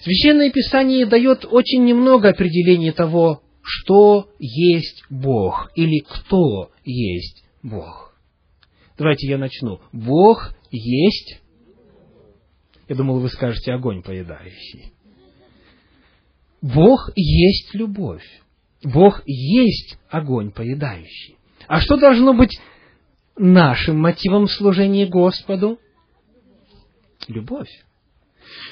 Священное 0.02 0.52
Писание 0.52 1.06
дает 1.06 1.46
очень 1.46 1.86
немного 1.86 2.30
определений 2.30 2.92
того, 2.92 3.44
что 3.62 4.32
есть 4.40 5.04
Бог 5.10 5.72
или 5.76 6.00
кто 6.00 6.72
есть 6.84 7.44
Бог. 7.62 8.16
Давайте 8.98 9.28
я 9.28 9.38
начну. 9.38 9.80
Бог 9.92 10.54
есть... 10.72 11.40
Я 12.90 12.96
думал, 12.96 13.20
вы 13.20 13.30
скажете 13.30 13.72
огонь 13.72 14.02
поедающий. 14.02 14.92
Бог 16.62 17.12
есть 17.16 17.74
любовь. 17.74 18.26
Бог 18.84 19.22
есть 19.26 19.98
огонь 20.10 20.52
поедающий. 20.52 21.38
А 21.68 21.80
что 21.80 21.98
должно 21.98 22.34
быть 22.34 22.60
нашим 23.38 24.00
мотивом 24.00 24.48
служения 24.48 25.06
Господу? 25.06 25.80
Любовь. 27.28 27.70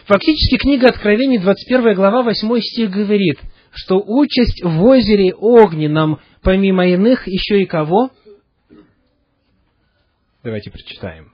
Фактически 0.05 0.57
книга 0.57 0.89
Откровений, 0.89 1.37
21 1.37 1.95
глава, 1.95 2.23
8 2.23 2.59
стих 2.59 2.89
говорит, 2.89 3.39
что 3.71 4.01
участь 4.05 4.63
в 4.63 4.83
озере 4.83 5.33
огненном, 5.33 6.19
помимо 6.41 6.87
иных, 6.87 7.27
еще 7.27 7.61
и 7.61 7.65
кого? 7.65 8.09
Давайте 10.43 10.71
прочитаем. 10.71 11.31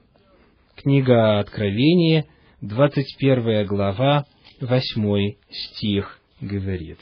Книга 0.75 1.39
Откровения, 1.39 2.25
21 2.61 3.65
глава, 3.65 4.25
8 4.59 5.35
стих 5.49 6.19
говорит. 6.41 6.99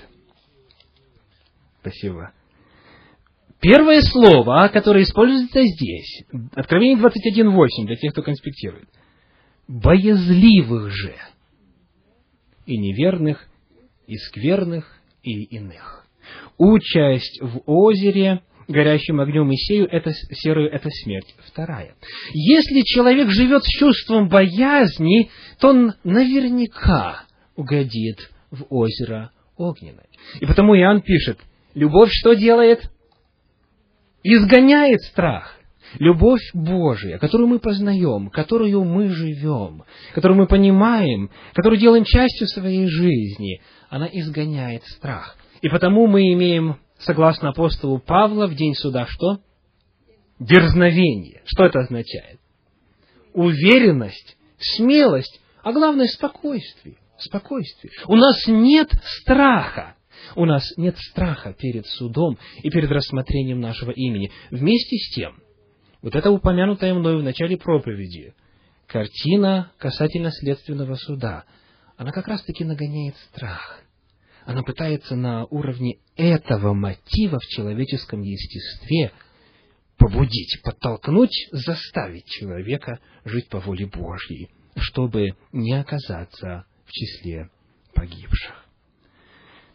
Спасибо. 1.81 2.31
Первое 3.59 4.01
слово, 4.01 4.69
которое 4.71 5.03
используется 5.03 5.61
здесь, 5.63 6.23
Откровение 6.53 6.97
21.8, 6.97 7.85
для 7.85 7.95
тех, 7.95 8.11
кто 8.11 8.21
конспектирует. 8.21 8.87
Боязливых 9.67 10.91
же 10.91 11.15
и 12.65 12.77
неверных, 12.77 13.45
и 14.07 14.15
скверных, 14.17 14.85
и 15.21 15.43
иных. 15.43 16.05
Участь 16.57 17.41
в 17.41 17.61
озере, 17.65 18.41
горящим 18.67 19.19
огнем 19.19 19.49
и 19.51 19.55
сею, 19.55 19.87
это, 19.89 20.11
серую, 20.13 20.71
это 20.71 20.89
смерть. 20.89 21.35
Вторая. 21.45 21.95
Если 22.33 22.81
человек 22.85 23.29
живет 23.29 23.63
с 23.63 23.79
чувством 23.79 24.29
боязни, 24.29 25.29
то 25.59 25.69
он 25.69 25.93
наверняка 26.03 27.23
угодит 27.55 28.31
в 28.51 28.65
озеро 28.69 29.31
огненное. 29.57 30.07
И 30.39 30.45
потому 30.45 30.75
Иоанн 30.75 31.01
пишет, 31.01 31.39
любовь 31.73 32.09
что 32.11 32.33
делает? 32.33 32.89
изгоняет 34.23 35.01
страх. 35.01 35.59
Любовь 35.99 36.41
Божия, 36.53 37.17
которую 37.17 37.47
мы 37.47 37.59
познаем, 37.59 38.29
которую 38.29 38.83
мы 38.83 39.09
живем, 39.09 39.83
которую 40.13 40.37
мы 40.37 40.47
понимаем, 40.47 41.29
которую 41.53 41.79
делаем 41.79 42.03
частью 42.03 42.47
своей 42.47 42.87
жизни, 42.87 43.61
она 43.89 44.07
изгоняет 44.11 44.83
страх. 44.85 45.37
И 45.61 45.69
потому 45.69 46.07
мы 46.07 46.33
имеем, 46.33 46.77
согласно 46.99 47.49
апостолу 47.49 47.99
Павла, 47.99 48.47
в 48.47 48.55
день 48.55 48.75
суда 48.75 49.05
что? 49.07 49.39
Дерзновение. 50.39 51.41
Что 51.45 51.65
это 51.65 51.79
означает? 51.79 52.39
Уверенность, 53.33 54.37
смелость, 54.59 55.39
а 55.63 55.71
главное 55.71 56.07
спокойствие. 56.07 56.97
Спокойствие. 57.17 57.93
У 58.07 58.15
нас 58.15 58.47
нет 58.47 58.89
страха. 59.03 59.95
У 60.35 60.45
нас 60.45 60.63
нет 60.77 60.97
страха 60.97 61.53
перед 61.53 61.85
судом 61.85 62.37
и 62.61 62.69
перед 62.69 62.89
рассмотрением 62.89 63.59
нашего 63.59 63.91
имени. 63.91 64.31
Вместе 64.51 64.97
с 64.97 65.15
тем, 65.15 65.42
вот 66.03 66.15
это 66.15 66.29
упомянутая 66.29 66.93
мною 66.93 67.19
в 67.19 67.23
начале 67.23 67.57
проповеди, 67.57 68.35
картина 68.87 69.71
касательно 69.77 70.31
следственного 70.31 70.95
суда, 70.95 71.45
она 71.95 72.11
как 72.11 72.27
раз-таки 72.27 72.65
нагоняет 72.65 73.15
страх. 73.29 73.81
Она 74.45 74.63
пытается 74.63 75.15
на 75.15 75.45
уровне 75.45 75.99
этого 76.17 76.73
мотива 76.73 77.39
в 77.39 77.47
человеческом 77.47 78.21
естестве 78.21 79.13
побудить, 79.97 80.61
подтолкнуть, 80.61 81.47
заставить 81.51 82.25
человека 82.25 82.99
жить 83.23 83.47
по 83.47 83.61
воле 83.61 83.85
Божьей, 83.85 84.49
чтобы 84.75 85.37
не 85.53 85.71
оказаться 85.71 86.65
в 86.85 86.91
числе 86.91 87.49
погибших. 87.95 88.65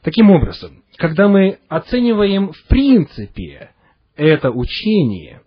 Таким 0.03 0.31
образом, 0.31 0.85
когда 0.99 1.29
мы 1.29 1.59
оцениваем 1.69 2.53
в 2.53 2.67
принципе 2.67 3.71
это 4.17 4.51
учение, 4.51 5.43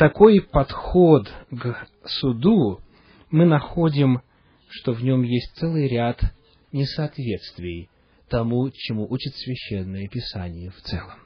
такой 0.00 0.40
подход 0.40 1.30
к 1.50 1.86
суду, 2.06 2.80
мы 3.30 3.44
находим, 3.44 4.22
что 4.70 4.92
в 4.92 5.04
нем 5.04 5.22
есть 5.24 5.54
целый 5.56 5.88
ряд 5.88 6.18
несоответствий 6.72 7.90
тому, 8.30 8.70
чему 8.70 9.06
учит 9.10 9.36
Священное 9.36 10.08
Писание 10.08 10.70
в 10.70 10.80
целом. 10.80 11.18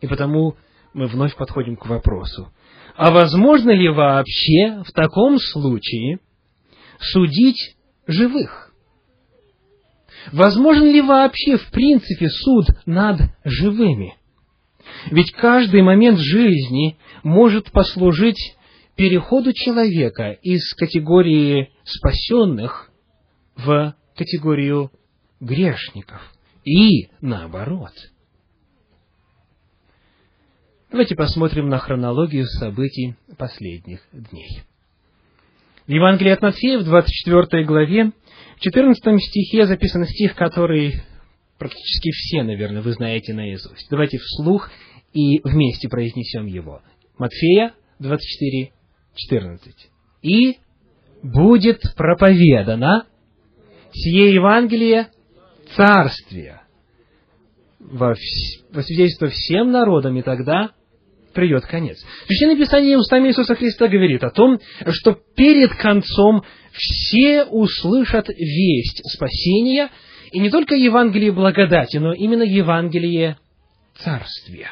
И 0.00 0.06
потому 0.06 0.56
мы 0.94 1.08
вновь 1.08 1.36
подходим 1.36 1.76
к 1.76 1.84
вопросу, 1.84 2.50
а 2.96 3.10
возможно 3.10 3.70
ли 3.70 3.90
вообще 3.90 4.82
в 4.86 4.90
таком 4.92 5.38
случае 5.38 6.20
судить 6.98 7.76
живых? 8.06 8.72
Возможен 10.32 10.86
ли 10.86 11.02
вообще, 11.02 11.58
в 11.58 11.70
принципе, 11.70 12.30
суд 12.30 12.64
над 12.86 13.20
живыми? 13.44 14.17
Ведь 15.10 15.32
каждый 15.32 15.82
момент 15.82 16.18
жизни 16.18 16.98
может 17.22 17.70
послужить 17.70 18.56
переходу 18.96 19.52
человека 19.52 20.32
из 20.42 20.74
категории 20.74 21.70
спасенных 21.84 22.90
в 23.56 23.94
категорию 24.16 24.90
грешников. 25.40 26.20
И 26.64 27.08
наоборот. 27.20 27.92
Давайте 30.90 31.14
посмотрим 31.14 31.68
на 31.68 31.78
хронологию 31.78 32.46
событий 32.46 33.14
последних 33.36 34.00
дней. 34.12 34.62
В 35.86 35.90
Евангелии 35.90 36.32
от 36.32 36.42
Матфея 36.42 36.78
в 36.78 36.84
24 36.84 37.64
главе 37.64 38.12
в 38.56 38.60
14 38.60 39.22
стихе 39.22 39.66
записан 39.66 40.04
стих, 40.04 40.34
который 40.34 41.02
практически 41.58 42.10
все, 42.10 42.42
наверное, 42.42 42.82
вы 42.82 42.92
знаете 42.92 43.34
наизусть. 43.34 43.88
Давайте 43.90 44.18
вслух 44.18 44.70
и 45.12 45.40
вместе 45.42 45.88
произнесем 45.88 46.46
его. 46.46 46.82
Матфея 47.18 47.74
24, 47.98 48.72
14. 49.14 49.74
«И 50.22 50.58
будет 51.22 51.80
проповедано 51.96 53.06
сие 53.92 54.34
Евангелие 54.34 55.08
Царствия 55.76 56.62
во, 57.78 58.14
во 58.72 58.82
свидетельство 58.82 59.28
всем 59.28 59.70
народам, 59.70 60.16
и 60.16 60.22
тогда 60.22 60.72
придет 61.34 61.66
конец. 61.66 61.98
Священное 62.26 62.56
Писание 62.56 62.98
устами 62.98 63.28
Иисуса 63.28 63.54
Христа 63.54 63.86
говорит 63.86 64.24
о 64.24 64.30
том, 64.30 64.58
что 64.88 65.16
перед 65.36 65.70
концом 65.76 66.42
все 66.72 67.44
услышат 67.44 68.28
весть 68.28 69.02
спасения, 69.12 69.90
и 70.30 70.38
не 70.40 70.50
только 70.50 70.74
Евангелие 70.74 71.32
благодати, 71.32 71.96
но 71.98 72.12
именно 72.12 72.42
Евангелие 72.42 73.38
царствия. 73.96 74.70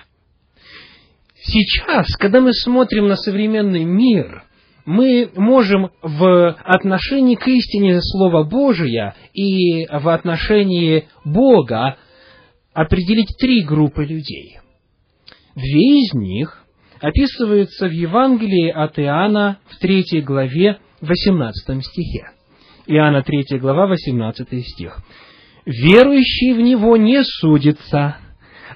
Сейчас, 1.38 2.07
когда 2.16 2.40
мы 2.40 2.53
смотрим 2.53 3.07
на 3.09 3.16
современный 3.16 3.85
мир, 3.85 4.45
мы 4.85 5.31
можем 5.35 5.90
в 6.03 6.51
отношении 6.64 7.35
к 7.35 7.47
истине 7.47 8.01
Слова 8.01 8.45
Божия 8.45 9.14
и 9.33 9.87
в 9.87 10.09
отношении 10.09 11.09
Бога 11.25 11.99
определить 12.73 13.37
три 13.38 13.62
группы 13.62 14.05
людей. 14.05 14.59
Две 15.55 16.03
из 16.03 16.14
них 16.14 16.64
описываются 17.01 17.88
в 17.88 17.92
Евангелии 17.92 18.71
от 18.71 18.99
Иоанна 18.99 19.59
в 19.69 19.79
третьей 19.79 20.21
главе 20.21 20.79
18 21.01 21.85
стихе. 21.85 22.31
Иоанна 22.87 23.23
3 23.23 23.59
глава, 23.59 23.87
18 23.87 24.66
стих. 24.66 24.99
«Верующий 25.66 26.55
в 26.55 26.61
Него 26.61 26.96
не 26.96 27.22
судится, 27.22 28.16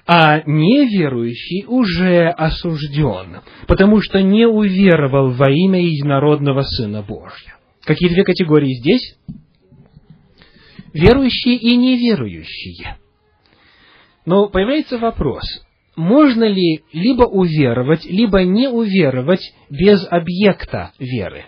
а 0.07 0.43
неверующий 0.45 1.65
уже 1.67 2.29
осужден, 2.29 3.41
потому 3.67 4.03
что 4.03 4.21
не 4.21 4.47
уверовал 4.47 5.31
во 5.31 5.51
имя 5.51 5.81
единородного 5.81 6.63
Сына 6.63 7.03
Божьего». 7.03 7.61
Какие 7.85 8.11
две 8.11 8.25
категории 8.25 8.75
здесь? 8.75 9.17
Верующие 10.93 11.57
и 11.57 11.77
неверующие. 11.77 12.99
Но 14.27 14.49
появляется 14.49 14.99
вопрос, 14.99 15.45
можно 15.97 16.45
ли 16.45 16.83
либо 16.93 17.25
уверовать, 17.25 18.05
либо 18.05 18.43
не 18.45 18.69
уверовать 18.69 19.53
без 19.71 20.07
объекта 20.11 20.93
веры? 20.99 21.47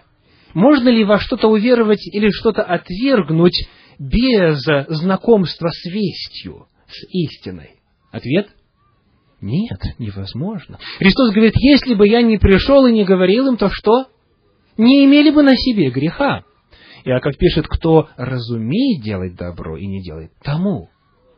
Можно 0.55 0.89
ли 0.89 1.05
во 1.05 1.19
что-то 1.19 1.49
уверовать 1.49 2.07
или 2.07 2.31
что-то 2.31 2.63
отвергнуть 2.63 3.69
без 4.03 4.63
знакомства 4.89 5.69
с 5.69 5.85
вестью, 5.85 6.67
с 6.89 7.05
истиной? 7.09 7.81
Ответ– 8.11 8.49
нет, 9.43 9.81
невозможно. 9.99 10.79
Христос 10.99 11.33
говорит, 11.33 11.55
если 11.57 11.95
бы 11.95 12.07
я 12.07 12.23
не 12.23 12.39
пришел 12.39 12.87
и 12.87 12.93
не 12.93 13.05
говорил 13.05 13.49
им, 13.49 13.57
то 13.57 13.69
что? 13.71 14.07
Не 14.79 15.05
имели 15.05 15.31
бы 15.31 15.43
на 15.43 15.57
себе 15.57 15.91
греха. 15.91 16.45
Иаков 17.05 17.37
пишет, 17.37 17.67
кто 17.67 18.09
разумеет 18.17 19.03
делать 19.03 19.35
добро 19.35 19.77
и 19.77 19.87
не 19.87 20.01
делает, 20.01 20.31
тому 20.43 20.91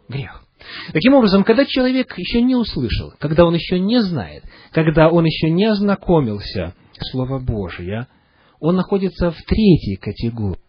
грех. 0.07 0.45
Таким 0.93 1.15
образом, 1.15 1.45
когда 1.45 1.65
человек 1.65 2.17
еще 2.19 2.43
не 2.43 2.55
услышал, 2.55 3.15
когда 3.19 3.47
он 3.47 3.55
еще 3.55 3.79
не 3.79 4.01
знает, 4.03 4.45
когда 4.73 5.09
он 5.09 5.25
еще 5.25 5.51
не 5.51 5.65
ознакомился 5.65 6.75
Слово 7.11 7.39
Божие, 7.39 8.07
он 8.61 8.77
находится 8.77 9.31
в 9.31 9.43
третьей 9.45 9.97
категории. 9.97 10.64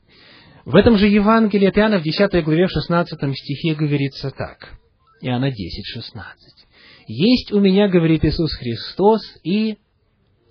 В 0.66 0.76
этом 0.76 0.98
же 0.98 1.08
Евангелии 1.08 1.68
от 1.68 1.78
Иоанна 1.78 2.00
в 2.00 2.04
10 2.04 2.44
главе 2.44 2.66
в 2.66 2.72
16 2.72 3.38
стихе 3.38 3.76
говорится 3.76 4.32
так. 4.32 4.80
Иоанна 5.22 5.52
10, 5.52 5.86
16. 5.86 6.68
«Есть 7.08 7.52
у 7.52 7.60
меня, 7.60 7.88
говорит 7.88 8.26
Иисус 8.26 8.52
Христос, 8.56 9.22
и 9.44 9.78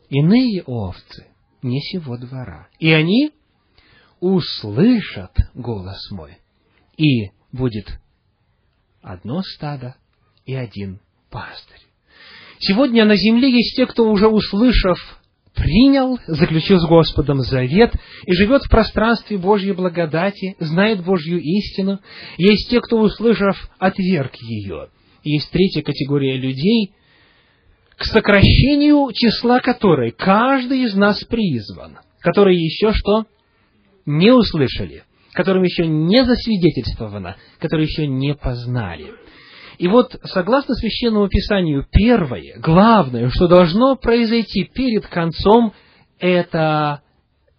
иные 0.08 0.62
овцы 0.62 1.26
не 1.62 1.80
сего 1.80 2.16
двора. 2.16 2.68
И 2.78 2.92
они 2.92 3.32
услышат 4.20 5.32
голос 5.54 6.10
мой, 6.12 6.38
и 6.96 7.30
будет 7.50 7.98
одно 9.02 9.42
стадо 9.42 9.96
и 10.46 10.54
один 10.54 11.00
пастырь. 11.28 11.80
Сегодня 12.60 13.04
на 13.04 13.16
земле 13.16 13.50
есть 13.50 13.76
те, 13.76 13.86
кто 13.86 14.08
уже 14.08 14.28
услышав, 14.28 14.98
принял, 15.54 16.18
заключил 16.26 16.78
с 16.78 16.86
Господом 16.86 17.40
завет 17.40 17.94
и 18.26 18.32
живет 18.32 18.62
в 18.64 18.70
пространстве 18.70 19.38
Божьей 19.38 19.72
благодати, 19.72 20.56
знает 20.58 21.04
Божью 21.04 21.40
истину. 21.40 22.00
Есть 22.36 22.70
те, 22.70 22.80
кто, 22.80 22.98
услышав, 23.00 23.56
отверг 23.78 24.34
ее. 24.36 24.88
есть 25.22 25.50
третья 25.50 25.82
категория 25.82 26.36
людей, 26.36 26.92
к 27.96 28.04
сокращению 28.04 29.10
числа 29.12 29.60
которой 29.60 30.10
каждый 30.10 30.82
из 30.82 30.94
нас 30.94 31.22
призван, 31.24 31.98
которые 32.20 32.62
еще 32.62 32.92
что? 32.92 33.24
Не 34.04 34.32
услышали, 34.32 35.04
которым 35.32 35.62
еще 35.62 35.86
не 35.86 36.24
засвидетельствовано, 36.24 37.36
которые 37.58 37.86
еще 37.86 38.06
не 38.06 38.34
познали. 38.34 39.12
И 39.78 39.88
вот, 39.88 40.16
согласно 40.24 40.74
Священному 40.74 41.28
Писанию, 41.28 41.86
первое, 41.90 42.58
главное, 42.58 43.28
что 43.30 43.48
должно 43.48 43.96
произойти 43.96 44.64
перед 44.64 45.06
концом, 45.06 45.72
это 46.18 47.02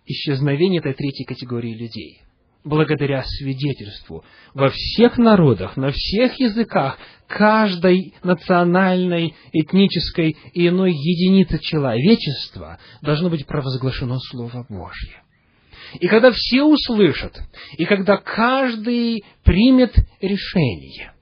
исчезновение 0.06 0.80
этой 0.80 0.94
третьей 0.94 1.26
категории 1.26 1.74
людей. 1.74 2.22
Благодаря 2.64 3.24
свидетельству 3.24 4.24
во 4.56 4.70
всех 4.70 5.18
народах, 5.20 5.78
на 5.78 5.92
всех 5.92 6.40
языках, 6.40 6.98
каждой 7.28 8.16
национальной, 8.24 9.36
этнической 9.52 10.36
и 10.54 10.68
иной 10.68 10.92
единицы 10.92 11.60
человечества 11.60 12.80
должно 13.02 13.30
быть 13.30 13.46
провозглашено 13.46 14.18
Слово 14.32 14.66
Божье. 14.68 15.22
И 16.00 16.08
когда 16.08 16.32
все 16.32 16.64
услышат, 16.64 17.40
и 17.78 17.86
когда 17.86 18.18
каждый 18.18 19.24
примет 19.44 19.96
решение, 20.20 21.14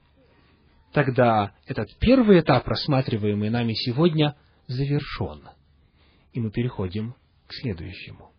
тогда 0.94 1.52
этот 1.66 1.88
первый 1.98 2.40
этап, 2.40 2.66
рассматриваемый 2.66 3.50
нами 3.50 3.74
сегодня, 3.74 4.36
завершен. 4.68 5.42
И 6.32 6.40
мы 6.40 6.50
переходим 6.50 7.14
к 7.48 7.52
следующему. 7.52 8.30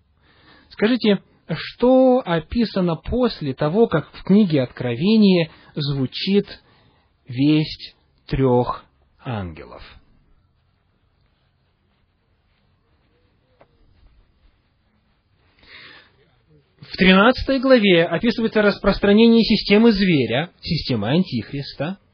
Скажите, 0.70 1.22
что 1.54 2.24
описано 2.26 2.96
после 2.96 3.54
того, 3.54 3.88
как 3.88 4.10
в 4.12 4.24
книге 4.24 4.64
Откровения 4.64 5.52
звучит 5.76 6.48
весть 7.28 7.96
трех 8.26 8.86
ангелов? 9.20 9.84
В 16.80 16.98
13 16.98 17.62
главе 17.62 18.06
описывается 18.06 18.62
распространение 18.62 19.44
системы 19.44 19.92
зверя, 19.92 20.52
системы 20.62 21.10
Антихриста– 21.10 21.98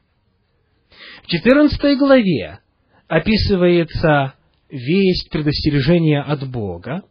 в 1.23 1.27
14 1.27 1.97
главе 1.97 2.59
описывается 3.07 4.35
весть 4.69 5.29
предостережения 5.29 6.21
от 6.21 6.49
Бога, 6.49 7.03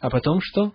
а 0.00 0.10
потом 0.10 0.40
что? 0.42 0.72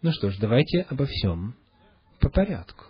Ну 0.00 0.12
что 0.12 0.30
ж, 0.30 0.38
давайте 0.38 0.80
обо 0.88 1.06
всем 1.06 1.54
по 2.20 2.28
порядку. 2.28 2.86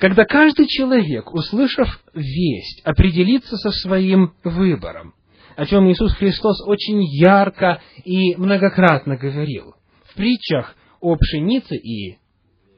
Когда 0.00 0.24
каждый 0.24 0.66
человек, 0.66 1.32
услышав 1.32 1.88
весть, 2.14 2.82
определится 2.84 3.56
со 3.56 3.70
своим 3.70 4.34
выбором, 4.44 5.14
о 5.56 5.66
чем 5.66 5.90
Иисус 5.90 6.12
Христос 6.14 6.60
очень 6.66 7.02
ярко 7.04 7.80
и 8.04 8.34
многократно 8.36 9.16
говорил, 9.16 9.74
в 10.04 10.14
притчах 10.14 10.74
о 11.00 11.16
пшенице 11.16 11.76
и 11.76 12.18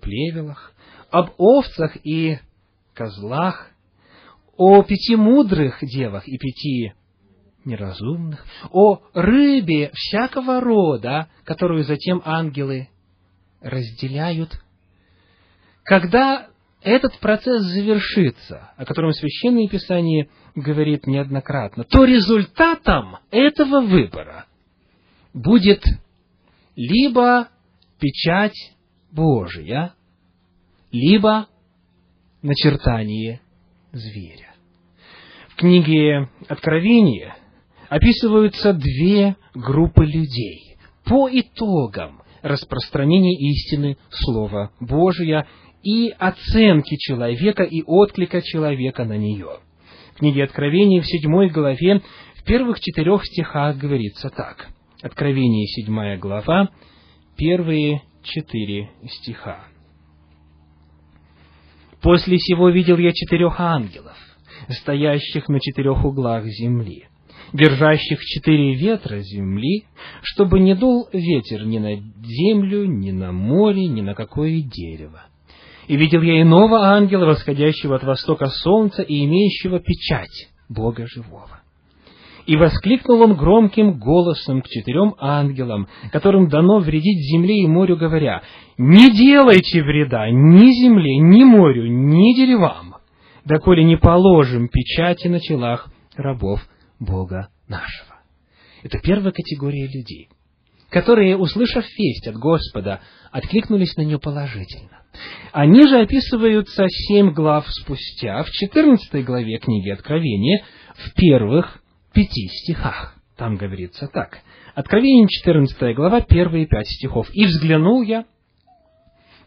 плевелах, 0.01 0.74
об 1.15 1.31
овцах 1.39 1.97
и 2.05 2.41
козлах, 2.93 3.71
о 4.57 4.83
пяти 4.83 5.15
мудрых 5.15 5.79
девах 5.81 6.27
и 6.27 6.37
пяти 6.39 6.93
неразумных, 7.65 8.45
о 8.73 9.01
рыбе 9.15 9.93
всякого 9.95 10.61
рода, 10.61 11.29
которую 11.45 11.85
затем 11.85 12.21
ангелы 12.25 12.89
разделяют. 13.61 14.61
Когда 15.85 16.49
этот 16.83 17.17
процесс 17.21 17.63
завершится, 17.63 18.73
о 18.77 18.85
котором 18.85 19.13
Священное 19.13 19.69
Писание 19.69 20.29
говорит 20.57 21.07
неоднократно, 21.07 21.85
то 21.85 22.03
результатом 22.03 23.19
этого 23.31 23.83
выбора 23.83 24.47
будет 25.33 25.85
либо 26.75 27.51
печать 28.01 28.73
Божия, 29.13 29.95
либо 30.95 31.49
начертание 32.41 33.41
зверя. 33.91 34.55
В 35.49 35.57
книге 35.57 36.29
Откровения 36.49 37.37
описываются 37.89 38.73
две 38.73 39.35
группы 39.55 40.05
людей 40.05 40.77
по 41.05 41.29
итогам 41.29 42.23
распространения 42.43 43.35
истины 43.35 43.97
Слова 44.11 44.71
Божия 44.79 45.49
и 45.83 46.11
оценки 46.17 46.97
человека 46.97 47.65
и 47.65 47.83
отклика 47.83 48.41
человека 48.41 49.05
на 49.05 49.17
нее. 49.17 49.59
В 50.15 50.19
книге 50.19 50.45
Откровения 50.45 51.03
в 51.03 51.07
седьмой 51.07 51.49
главе 51.49 52.03
в 52.37 52.45
первых 52.45 52.79
четырех 52.79 53.25
стихах 53.27 53.79
говорится 53.79 54.31
так. 54.31 54.69
Откровение, 55.03 55.67
седьмая 55.67 56.19
глава, 56.19 56.71
первые 57.37 58.03
четыре 58.23 58.91
стиха. 59.09 59.74
После 62.05 62.37
сего 62.37 62.69
видел 62.69 62.99
я 62.99 63.13
четырех 63.13 63.59
ангелов, 63.59 64.15
стоящих 64.69 65.49
на 65.49 65.59
четырех 65.59 66.05
углах 66.05 66.45
земли, 66.45 67.07
держащих 67.55 68.23
четыре 68.23 68.75
ветра 68.75 69.21
земли, 69.21 69.87
чтобы 70.21 70.61
не 70.61 70.75
дул 70.75 71.09
ветер 71.15 71.65
ни 71.65 71.79
на 71.79 71.97
землю, 72.23 72.85
ни 72.85 73.11
на 73.11 73.33
море, 73.33 73.87
ни 73.87 74.03
на 74.03 74.15
какое 74.15 74.61
дерево. 74.61 75.23
И 75.89 75.97
видел 75.97 76.21
я 76.21 76.43
иного 76.43 76.89
ангела, 76.89 77.25
восходящего 77.25 77.97
от 77.97 78.05
востока 78.05 78.49
солнца 78.49 79.01
и 79.01 79.25
имеющего 79.25 79.81
печать 79.81 80.51
Бога 80.69 81.07
живого. 81.07 81.63
И 82.47 82.57
воскликнул 82.57 83.23
он 83.23 83.37
громким 83.37 83.99
голосом 83.99 84.61
к 84.61 84.69
четырем 84.69 85.15
ангелам, 85.19 85.89
которым 86.13 86.49
дано 86.49 86.79
вредить 86.79 87.25
земле 87.31 87.63
и 87.63 87.67
морю, 87.67 87.97
говоря, 87.97 88.43
«Не 88.77 89.11
делайте 89.11 89.83
вреда 89.83 90.29
ни 90.31 90.71
земле, 90.83 91.17
ни 91.17 91.43
морю, 91.45 91.87
ни 91.87 92.37
деревам, 92.37 92.97
доколе 93.45 93.85
не 93.85 93.97
положим 93.97 94.69
печати 94.69 95.29
на 95.29 95.41
телах 95.41 95.89
рабов 96.17 96.61
Бога 97.01 97.49
нашего». 97.67 98.15
Это 98.83 98.99
первая 98.99 99.33
категория 99.33 99.87
людей, 99.87 100.29
которые, 100.91 101.39
услышав 101.39 101.87
весть 101.97 102.29
от 102.29 102.37
Господа, 102.37 103.01
откликнулись 103.33 103.97
на 103.97 104.03
нее 104.03 104.19
положительно. 104.19 105.01
Они 105.53 105.87
же 105.87 106.01
описываются 106.01 106.85
семь 106.89 107.31
глав 107.31 107.65
спустя, 107.69 108.43
в 108.43 108.51
четырнадцатой 108.51 109.23
главе 109.23 109.59
книги 109.59 109.89
Откровения, 109.89 110.65
в 110.97 111.15
первых 111.15 111.81
пяти 112.15 112.49
стихах. 112.49 113.15
Там 113.37 113.57
говорится 113.57 114.07
так. 114.07 114.39
Откровение 114.75 115.29
14 115.29 115.95
глава, 115.95 116.21
первые 116.21 116.67
пять 116.67 116.89
стихов. 116.89 117.29
«И 117.33 117.47
взглянул 117.47 118.03
я, 118.03 118.25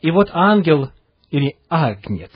и 0.02 0.12
вот 0.12 0.30
ангел, 0.32 0.90
или 1.32 1.56
агнец, 1.70 2.32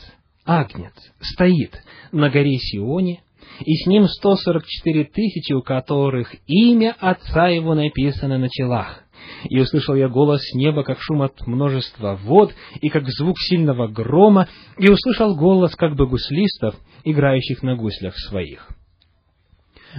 агнец, 0.46 0.94
стоит 1.22 1.82
на 2.12 2.30
горе 2.30 2.58
Сионе, 2.58 3.22
и 3.60 3.76
с 3.76 3.86
ним 3.86 4.08
144 4.08 5.06
тысячи, 5.06 5.54
у 5.54 5.62
которых 5.62 6.34
имя 6.48 6.96
Отца 7.00 7.48
Его 7.50 7.76
написано 7.76 8.38
на 8.38 8.50
челах. 8.50 9.04
И 9.50 9.60
услышал 9.60 9.96
я 9.96 10.10
голос 10.10 10.42
неба, 10.54 10.84
как 10.84 11.00
шум 11.00 11.22
от 11.22 11.46
множества 11.46 12.20
вод, 12.24 12.54
и 12.82 12.90
как 12.90 13.08
звук 13.08 13.38
сильного 13.40 13.88
грома, 13.88 14.48
и 14.78 14.90
услышал 14.90 15.36
голос 15.36 15.76
как 15.76 15.96
бы 15.96 16.08
гуслистов, 16.08 16.76
играющих 17.04 17.62
на 17.62 17.76
гуслях 17.76 18.18
своих. 18.18 18.68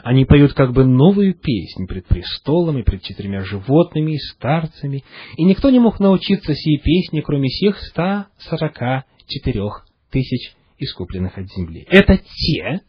Они 0.04 0.24
поют 0.24 0.54
как 0.54 0.72
бы 0.72 0.84
новую 0.84 1.34
песнь 1.34 1.86
пред 1.86 2.06
престолом 2.06 2.78
и 2.78 2.82
пред 2.82 3.02
четырьмя 3.02 3.44
животными 3.44 4.12
и 4.12 4.18
старцами, 4.18 5.04
и 5.36 5.44
никто 5.44 5.70
не 5.70 5.78
мог 5.78 6.00
научиться 6.00 6.54
сей 6.54 6.78
песни, 6.78 7.20
кроме 7.20 7.48
всех 7.48 7.78
ста 7.78 8.28
сорока 8.38 9.04
четырех 9.26 9.86
тысяч 10.10 10.54
искупленных 10.78 11.38
от 11.38 11.46
земли. 11.48 11.86
Это 11.90 12.18
те, 12.18 12.80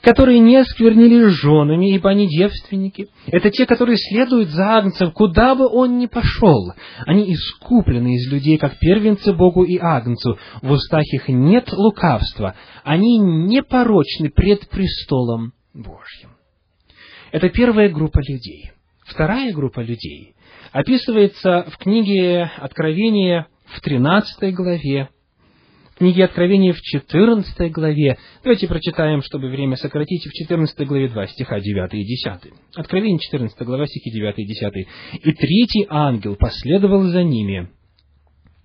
которые 0.00 0.40
не 0.40 0.56
осквернили 0.56 1.26
женами, 1.26 1.94
ибо 1.94 2.10
они 2.10 2.26
девственники. 2.28 3.08
Это 3.26 3.50
те, 3.50 3.66
которые 3.66 3.96
следуют 3.96 4.50
за 4.50 4.76
Агнцем, 4.76 5.12
куда 5.12 5.54
бы 5.54 5.68
он 5.68 5.98
ни 5.98 6.06
пошел. 6.06 6.72
Они 7.06 7.32
искуплены 7.32 8.16
из 8.16 8.30
людей, 8.30 8.58
как 8.58 8.78
первенцы 8.78 9.32
Богу 9.32 9.62
и 9.62 9.78
Агнцу. 9.78 10.38
В 10.60 10.72
устах 10.72 11.04
их 11.12 11.28
нет 11.28 11.72
лукавства. 11.72 12.54
Они 12.82 13.18
непорочны 13.18 14.30
пред 14.30 14.68
престолом 14.68 15.52
Божьим. 15.72 16.31
Это 17.32 17.48
первая 17.48 17.88
группа 17.88 18.20
людей. 18.20 18.72
Вторая 19.06 19.52
группа 19.54 19.80
людей 19.80 20.34
описывается 20.70 21.66
в 21.70 21.78
книге 21.78 22.42
Откровения 22.58 23.48
в 23.64 23.80
13 23.80 24.54
главе, 24.54 25.08
книге 25.96 26.26
Откровения 26.26 26.74
в 26.74 26.80
14 26.80 27.72
главе. 27.72 28.18
Давайте 28.42 28.68
прочитаем, 28.68 29.22
чтобы 29.22 29.48
время 29.48 29.76
сократить, 29.76 30.26
в 30.26 30.32
14 30.32 30.86
главе 30.86 31.08
2 31.08 31.26
стиха 31.28 31.58
9 31.58 31.94
и 31.94 32.04
10. 32.04 32.52
Откровение 32.76 33.18
14 33.18 33.58
глава 33.62 33.86
стихи 33.86 34.10
9 34.10 34.34
и 34.38 34.46
10. 34.46 34.86
«И 35.24 35.32
третий 35.32 35.86
ангел 35.88 36.36
последовал 36.36 37.02
за 37.04 37.22
ними, 37.22 37.70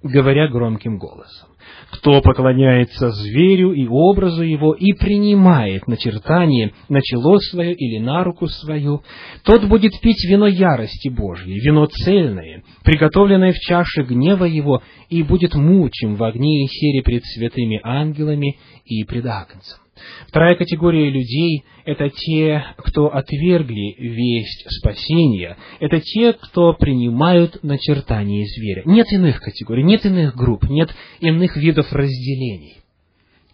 говоря 0.04 0.48
громким 0.48 0.98
голосом. 0.98 1.50
Кто 1.92 2.22
поклоняется 2.22 3.10
зверю 3.10 3.74
и 3.74 3.88
образу 3.88 4.44
его 4.44 4.74
и 4.74 4.94
принимает 4.94 5.88
начертание 5.88 6.74
на 6.88 7.02
чело 7.02 7.40
свое 7.40 7.74
или 7.74 8.00
на 8.00 8.24
руку 8.24 8.48
свою, 8.48 9.02
тот 9.44 9.66
будет 9.66 10.00
пить 10.02 10.24
вино 10.30 10.48
ярости 10.48 11.10
Божьей, 11.10 11.60
вино 11.60 11.88
цельное, 11.88 12.64
приготовленное 12.84 13.54
в 13.54 13.60
чаше 13.60 14.04
гнева 14.04 14.46
его, 14.46 14.82
и 15.10 15.24
будет 15.24 15.56
мучим 15.56 16.16
в 16.16 16.24
огне 16.24 16.64
и 16.64 16.68
сере 16.68 17.02
пред 17.02 17.24
святыми 17.26 17.80
ангелами 17.84 18.58
и 18.86 19.04
пред 19.04 19.26
Агнцем. 19.26 19.80
Вторая 20.28 20.56
категория 20.56 21.10
людей– 21.10 21.64
это 21.86 22.10
те, 22.10 22.64
кто 22.78 23.08
отвергли 23.14 23.96
весть 23.98 24.66
спасения, 24.80 25.58
это 25.80 26.00
те, 26.02 26.34
кто 26.34 26.74
принимают 26.74 27.64
начертание 27.64 28.46
зверя. 28.46 28.84
Нет 28.86 29.08
иных 29.12 29.40
категорий, 29.40 29.84
нет 29.84 30.06
иных 30.06 30.36
групп, 30.36 30.64
нет 30.70 30.94
иных 31.20 31.56
видов 31.58 31.92
разделений. 31.92 32.78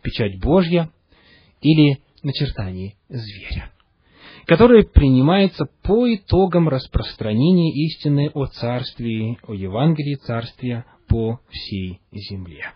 Печать 0.01 0.39
Божья 0.39 0.89
или 1.61 1.99
начертание 2.23 2.95
зверя, 3.09 3.71
которое 4.45 4.83
принимается 4.83 5.65
по 5.83 6.13
итогам 6.13 6.69
распространения 6.69 7.71
истины 7.85 8.31
о 8.33 8.45
Царстве, 8.47 9.37
о 9.47 9.53
Евангелии 9.53 10.15
Царствия 10.15 10.85
по 11.07 11.39
всей 11.49 11.99
земле. 12.11 12.73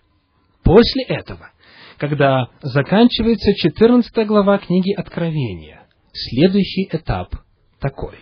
После 0.64 1.04
этого 1.04 1.52
когда 1.98 2.50
заканчивается 2.62 3.54
14 3.54 4.28
глава 4.28 4.60
книги 4.60 4.94
Откровения. 4.94 5.88
Следующий 6.14 6.88
этап 6.92 7.36
такой. 7.80 8.16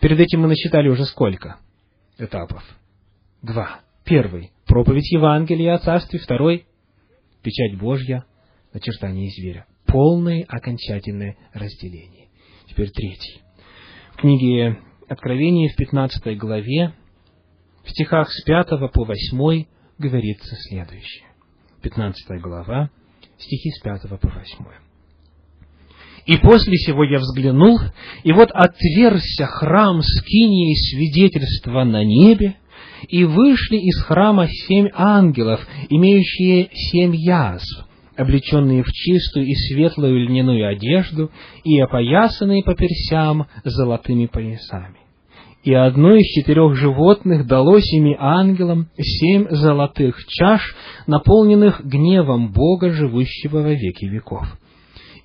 Перед 0.00 0.20
этим 0.20 0.42
мы 0.42 0.48
насчитали 0.48 0.88
уже 0.88 1.04
сколько 1.04 1.58
этапов? 2.18 2.62
Два. 3.42 3.80
Первый– 4.04 4.52
проповедь 4.66 5.10
Евангелия 5.12 5.74
о 5.74 5.78
Царстве. 5.78 6.18
Второй– 6.18 6.66
печать 7.42 7.78
Божья, 7.78 8.24
начертание 8.72 9.30
зверя. 9.30 9.66
Полное 9.86 10.44
окончательное 10.46 11.36
разделение. 11.52 12.28
Теперь 12.68 12.90
третий. 12.90 13.40
В 14.12 14.16
книге 14.16 14.78
Откровения 15.08 15.70
в 15.70 15.76
15 15.76 16.36
главе, 16.38 16.94
в 17.84 17.90
стихах 17.90 18.30
с 18.30 18.42
5 18.44 18.68
по 18.92 19.04
8 19.04 19.66
говорится 19.98 20.56
следующее. 20.68 21.33
15 21.84 22.40
глава, 22.40 22.88
стихи 23.36 23.70
с 23.70 23.82
5 23.82 24.08
по 24.08 24.16
8. 24.16 24.64
«И 26.24 26.38
после 26.38 26.76
сего 26.78 27.04
я 27.04 27.18
взглянул, 27.18 27.78
и 28.22 28.32
вот 28.32 28.50
отверзся 28.52 29.44
храм 29.44 30.00
скинии 30.00 30.74
свидетельства 30.74 31.84
на 31.84 32.02
небе, 32.02 32.56
и 33.08 33.24
вышли 33.24 33.76
из 33.76 34.02
храма 34.02 34.48
семь 34.48 34.88
ангелов, 34.94 35.60
имеющие 35.90 36.70
семь 36.72 37.14
язв, 37.14 37.86
облеченные 38.16 38.82
в 38.82 38.90
чистую 38.90 39.46
и 39.46 39.54
светлую 39.54 40.26
льняную 40.26 40.66
одежду 40.66 41.30
и 41.64 41.78
опоясанные 41.78 42.64
по 42.64 42.74
персям 42.74 43.46
золотыми 43.62 44.24
поясами 44.24 45.03
и 45.64 45.72
одно 45.72 46.14
из 46.14 46.26
четырех 46.26 46.76
животных 46.76 47.46
дало 47.46 47.80
семи 47.80 48.14
ангелам 48.18 48.90
семь 48.98 49.48
золотых 49.48 50.18
чаш, 50.26 50.76
наполненных 51.06 51.82
гневом 51.84 52.52
Бога, 52.52 52.90
живущего 52.90 53.62
во 53.62 53.72
веки 53.72 54.04
веков. 54.04 54.46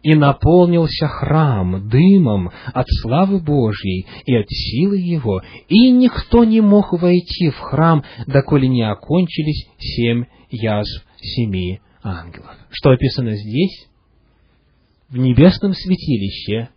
И 0.01 0.15
наполнился 0.15 1.07
храм 1.07 1.89
дымом 1.89 2.51
от 2.73 2.87
славы 3.01 3.39
Божьей 3.39 4.07
и 4.25 4.33
от 4.33 4.47
силы 4.49 4.97
Его, 4.97 5.41
и 5.67 5.91
никто 5.91 6.45
не 6.45 6.61
мог 6.61 6.93
войти 6.93 7.49
в 7.49 7.57
храм, 7.57 8.05
доколе 8.25 8.69
не 8.69 8.89
окончились 8.89 9.67
семь 9.77 10.23
язв 10.49 11.05
семи 11.17 11.81
ангелов. 12.01 12.55
Что 12.69 12.91
описано 12.91 13.35
здесь? 13.35 13.89
В 15.09 15.17
небесном 15.17 15.73
святилище 15.73 16.69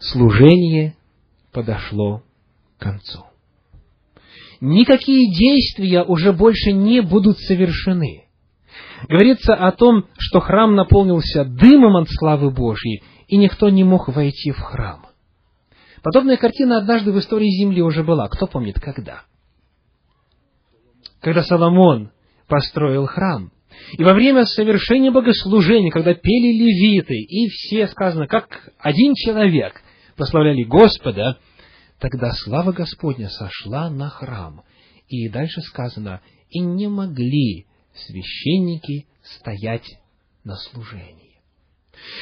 служение 0.00 0.96
подошло 1.52 2.22
к 2.78 2.82
концу. 2.82 3.24
Никакие 4.60 5.30
действия 5.34 6.02
уже 6.02 6.32
больше 6.32 6.72
не 6.72 7.00
будут 7.02 7.38
совершены. 7.38 8.28
Говорится 9.08 9.54
о 9.54 9.72
том, 9.72 10.06
что 10.18 10.40
храм 10.40 10.74
наполнился 10.74 11.44
дымом 11.44 11.96
от 11.96 12.08
славы 12.08 12.50
Божьей, 12.50 13.02
и 13.26 13.36
никто 13.36 13.68
не 13.68 13.84
мог 13.84 14.08
войти 14.08 14.52
в 14.52 14.60
храм. 14.60 15.06
Подобная 16.02 16.36
картина 16.36 16.78
однажды 16.78 17.12
в 17.12 17.18
истории 17.18 17.48
Земли 17.48 17.82
уже 17.82 18.02
была. 18.02 18.28
Кто 18.28 18.46
помнит, 18.46 18.78
когда? 18.80 19.22
Когда 21.20 21.42
Соломон 21.42 22.10
построил 22.48 23.06
храм. 23.06 23.50
И 23.92 24.04
во 24.04 24.12
время 24.14 24.44
совершения 24.44 25.10
богослужения, 25.10 25.90
когда 25.90 26.14
пели 26.14 26.52
левиты, 26.52 27.14
и 27.14 27.48
все, 27.48 27.88
сказано, 27.88 28.26
как 28.26 28.70
один 28.78 29.14
человек– 29.14 29.82
прославляли 30.22 30.62
Господа, 30.62 31.38
тогда 31.98 32.30
слава 32.30 32.70
Господня 32.70 33.28
сошла 33.28 33.90
на 33.90 34.08
храм. 34.08 34.62
И 35.08 35.28
дальше 35.28 35.60
сказано, 35.62 36.20
и 36.48 36.60
не 36.60 36.86
могли 36.86 37.66
священники 37.92 39.08
стоять 39.24 39.98
на 40.44 40.54
служении. 40.54 41.40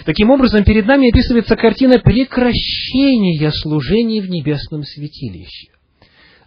Таким 0.07 0.31
образом, 0.31 0.65
перед 0.65 0.87
нами 0.87 1.11
описывается 1.11 1.57
картина 1.57 1.99
прекращения 1.99 3.51
служений 3.51 4.23
в 4.23 4.31
небесном 4.31 4.83
святилище. 4.83 5.73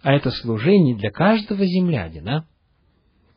А 0.02 0.12
это 0.12 0.32
служение 0.32 0.96
для 0.96 1.12
каждого 1.12 1.64
землянина 1.64 2.48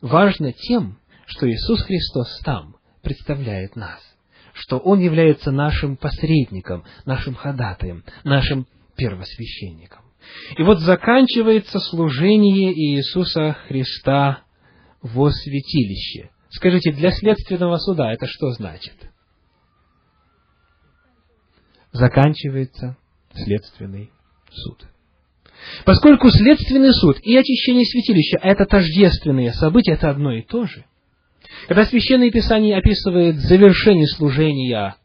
важно 0.00 0.52
тем, 0.52 0.98
что 1.26 1.48
Иисус 1.48 1.82
Христос 1.82 2.40
там 2.44 2.74
представляет 3.00 3.76
нас 3.76 4.07
что 4.58 4.78
Он 4.78 4.98
является 4.98 5.52
нашим 5.52 5.96
посредником, 5.96 6.84
нашим 7.06 7.34
ходатаем, 7.34 8.04
нашим 8.24 8.66
первосвященником. 8.96 10.02
И 10.56 10.62
вот 10.62 10.80
заканчивается 10.80 11.78
служение 11.78 12.72
Иисуса 12.74 13.56
Христа 13.66 14.42
во 15.00 15.30
святилище. 15.30 16.30
Скажите, 16.50 16.92
для 16.92 17.12
следственного 17.12 17.76
суда 17.76 18.12
это 18.12 18.26
что 18.26 18.50
значит? 18.50 18.94
Заканчивается 21.92 22.96
следственный 23.32 24.10
суд. 24.50 24.88
Поскольку 25.84 26.30
следственный 26.30 26.92
суд 26.92 27.20
и 27.20 27.36
очищение 27.36 27.84
святилища– 27.84 28.38
это 28.42 28.64
тождественные 28.66 29.52
события, 29.52 29.92
это 29.92 30.10
одно 30.10 30.32
и 30.32 30.42
то 30.42 30.66
же– 30.66 30.84
когда 31.66 31.84
Священное 31.84 32.30
Писание 32.30 32.76
описывает 32.76 33.36
завершение 33.36 34.06
служения 34.06 34.96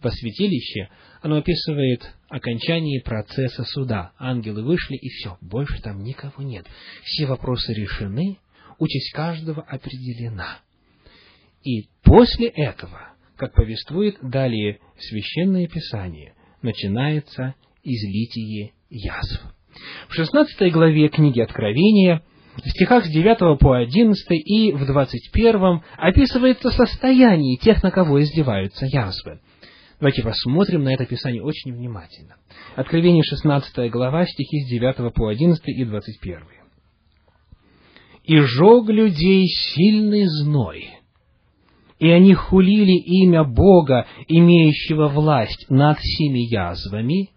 во 0.00 0.10
святилище, 0.10 0.88
оно 1.20 1.36
описывает 1.36 2.08
окончание 2.28 3.02
процесса 3.02 3.64
суда. 3.64 4.12
Ангелы 4.18 4.62
вышли, 4.62 4.96
и 4.96 5.08
все, 5.08 5.36
больше 5.40 5.80
там 5.82 6.02
никого 6.02 6.42
нет. 6.42 6.66
Все 7.02 7.26
вопросы 7.26 7.72
решены, 7.74 8.38
участь 8.78 9.12
каждого 9.12 9.62
определена. 9.62 10.60
И 11.64 11.88
после 12.02 12.48
этого, 12.48 13.14
как 13.36 13.54
повествует 13.54 14.16
далее 14.22 14.78
Священное 14.98 15.66
Писание, 15.66 16.34
начинается 16.62 17.54
излитие 17.82 18.72
язв. 18.88 19.42
В 20.08 20.14
16 20.14 20.72
главе 20.72 21.08
книги 21.08 21.40
Откровения– 21.40 22.22
в 22.64 22.70
стихах 22.70 23.06
с 23.06 23.08
9 23.08 23.58
по 23.58 23.76
11 23.76 24.26
и 24.30 24.72
в 24.72 24.84
21 24.84 25.82
описывается 25.96 26.70
состояние 26.70 27.56
тех, 27.56 27.82
на 27.82 27.90
кого 27.90 28.20
издеваются 28.20 28.86
язвы. 28.86 29.40
Давайте 30.00 30.22
посмотрим 30.22 30.84
на 30.84 30.94
это 30.94 31.06
Писание 31.06 31.42
очень 31.42 31.72
внимательно. 31.72 32.36
Откровение 32.76 33.22
16 33.22 33.90
глава, 33.90 34.26
стихи 34.26 34.60
с 34.60 34.70
9 34.70 35.14
по 35.14 35.28
11 35.28 35.62
и 35.66 35.84
21. 35.84 36.40
«И 38.24 38.38
жег 38.40 38.88
людей 38.88 39.46
сильный 39.46 40.26
зной, 40.26 40.90
и 41.98 42.08
они 42.10 42.34
хулили 42.34 42.92
имя 42.92 43.42
Бога, 43.42 44.06
имеющего 44.28 45.08
власть 45.08 45.66
над 45.68 45.98
всеми 45.98 46.40
язвами». 46.40 47.30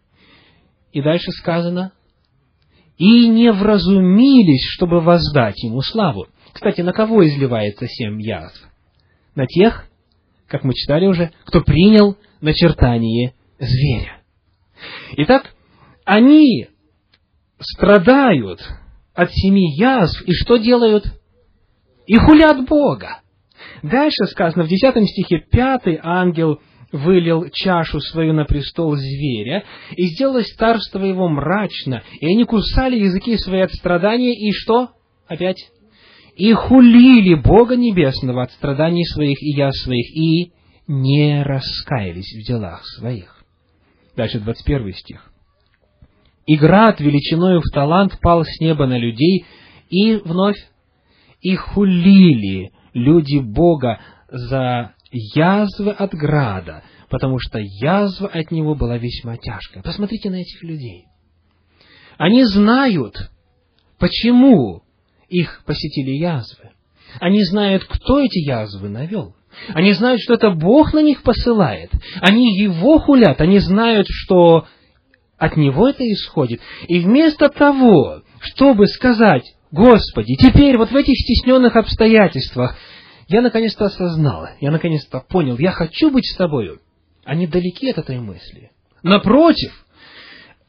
И 0.91 1.01
дальше 1.01 1.31
сказано, 1.31 1.93
и 3.01 3.27
не 3.27 3.51
вразумились, 3.51 4.63
чтобы 4.75 5.01
воздать 5.01 5.63
ему 5.63 5.81
славу. 5.81 6.27
Кстати, 6.53 6.81
на 6.81 6.93
кого 6.93 7.25
изливается 7.25 7.87
семь 7.87 8.21
язв? 8.21 8.63
На 9.33 9.47
тех, 9.47 9.87
как 10.47 10.63
мы 10.63 10.75
читали 10.75 11.07
уже, 11.07 11.31
кто 11.45 11.61
принял 11.61 12.15
начертание 12.41 13.33
зверя. 13.57 14.21
Итак, 15.17 15.55
они 16.05 16.67
страдают 17.59 18.61
от 19.15 19.31
семи 19.31 19.75
язв, 19.75 20.21
и 20.27 20.33
что 20.33 20.57
делают? 20.57 21.05
и 22.05 22.17
хулят 22.17 22.67
Бога. 22.67 23.21
Дальше 23.83 24.25
сказано 24.29 24.65
в 24.65 24.67
10 24.67 25.09
стихе, 25.09 25.39
пятый 25.49 25.97
ангел 26.03 26.59
вылил 26.91 27.49
чашу 27.51 27.99
свою 27.99 28.33
на 28.33 28.45
престол 28.45 28.95
зверя, 28.95 29.63
и 29.95 30.07
сделалось 30.07 30.53
царство 30.55 31.03
его 31.03 31.27
мрачно, 31.29 32.03
и 32.19 32.25
они 32.25 32.43
кусали 32.43 32.97
языки 32.97 33.37
свои 33.37 33.61
от 33.61 33.71
страдания, 33.71 34.33
и 34.33 34.51
что? 34.51 34.89
Опять? 35.27 35.69
И 36.35 36.53
хулили 36.53 37.35
Бога 37.35 37.75
Небесного 37.75 38.43
от 38.43 38.51
страданий 38.51 39.05
своих 39.05 39.41
и 39.41 39.51
я 39.55 39.71
своих, 39.71 40.15
и 40.15 40.51
не 40.87 41.43
раскаялись 41.43 42.33
в 42.33 42.47
делах 42.47 42.85
своих. 42.85 43.43
Дальше 44.15 44.39
21 44.39 44.93
стих. 44.93 45.31
И 46.45 46.57
град 46.57 46.99
величиною 46.99 47.61
в 47.61 47.71
талант 47.71 48.19
пал 48.21 48.43
с 48.43 48.59
неба 48.59 48.87
на 48.87 48.97
людей, 48.97 49.45
и 49.89 50.15
вновь 50.15 50.57
и 51.41 51.55
хулили 51.55 52.71
люди 52.93 53.39
Бога 53.39 53.99
за 54.29 54.93
язвы 55.11 55.91
от 55.91 56.13
града, 56.13 56.83
потому 57.09 57.39
что 57.39 57.59
язва 57.59 58.27
от 58.27 58.51
него 58.51 58.75
была 58.75 58.97
весьма 58.97 59.37
тяжкая. 59.37 59.83
Посмотрите 59.83 60.29
на 60.29 60.35
этих 60.35 60.63
людей. 60.63 61.05
Они 62.17 62.43
знают, 62.45 63.31
почему 63.99 64.83
их 65.27 65.63
посетили 65.65 66.11
язвы. 66.11 66.71
Они 67.19 67.43
знают, 67.43 67.83
кто 67.85 68.19
эти 68.19 68.39
язвы 68.39 68.89
навел. 68.89 69.35
Они 69.69 69.91
знают, 69.93 70.21
что 70.21 70.35
это 70.35 70.51
Бог 70.51 70.93
на 70.93 71.01
них 71.01 71.23
посылает. 71.23 71.91
Они 72.21 72.57
Его 72.57 72.99
хулят. 72.99 73.41
Они 73.41 73.59
знают, 73.59 74.07
что 74.09 74.65
от 75.37 75.57
Него 75.57 75.89
это 75.89 76.03
исходит. 76.09 76.61
И 76.87 76.99
вместо 76.99 77.49
того, 77.49 78.21
чтобы 78.39 78.87
сказать, 78.87 79.43
Господи, 79.71 80.35
теперь 80.35 80.77
вот 80.77 80.91
в 80.91 80.95
этих 80.95 81.15
стесненных 81.15 81.75
обстоятельствах 81.75 82.75
я 83.27 83.41
наконец-то 83.41 83.85
осознал, 83.85 84.47
я 84.59 84.71
наконец-то 84.71 85.19
понял, 85.19 85.57
я 85.57 85.71
хочу 85.71 86.09
быть 86.11 86.25
с 86.25 86.35
тобою. 86.35 86.79
Они 87.23 87.47
далеки 87.47 87.89
от 87.89 87.99
этой 87.99 88.19
мысли. 88.19 88.71
Напротив, 89.03 89.71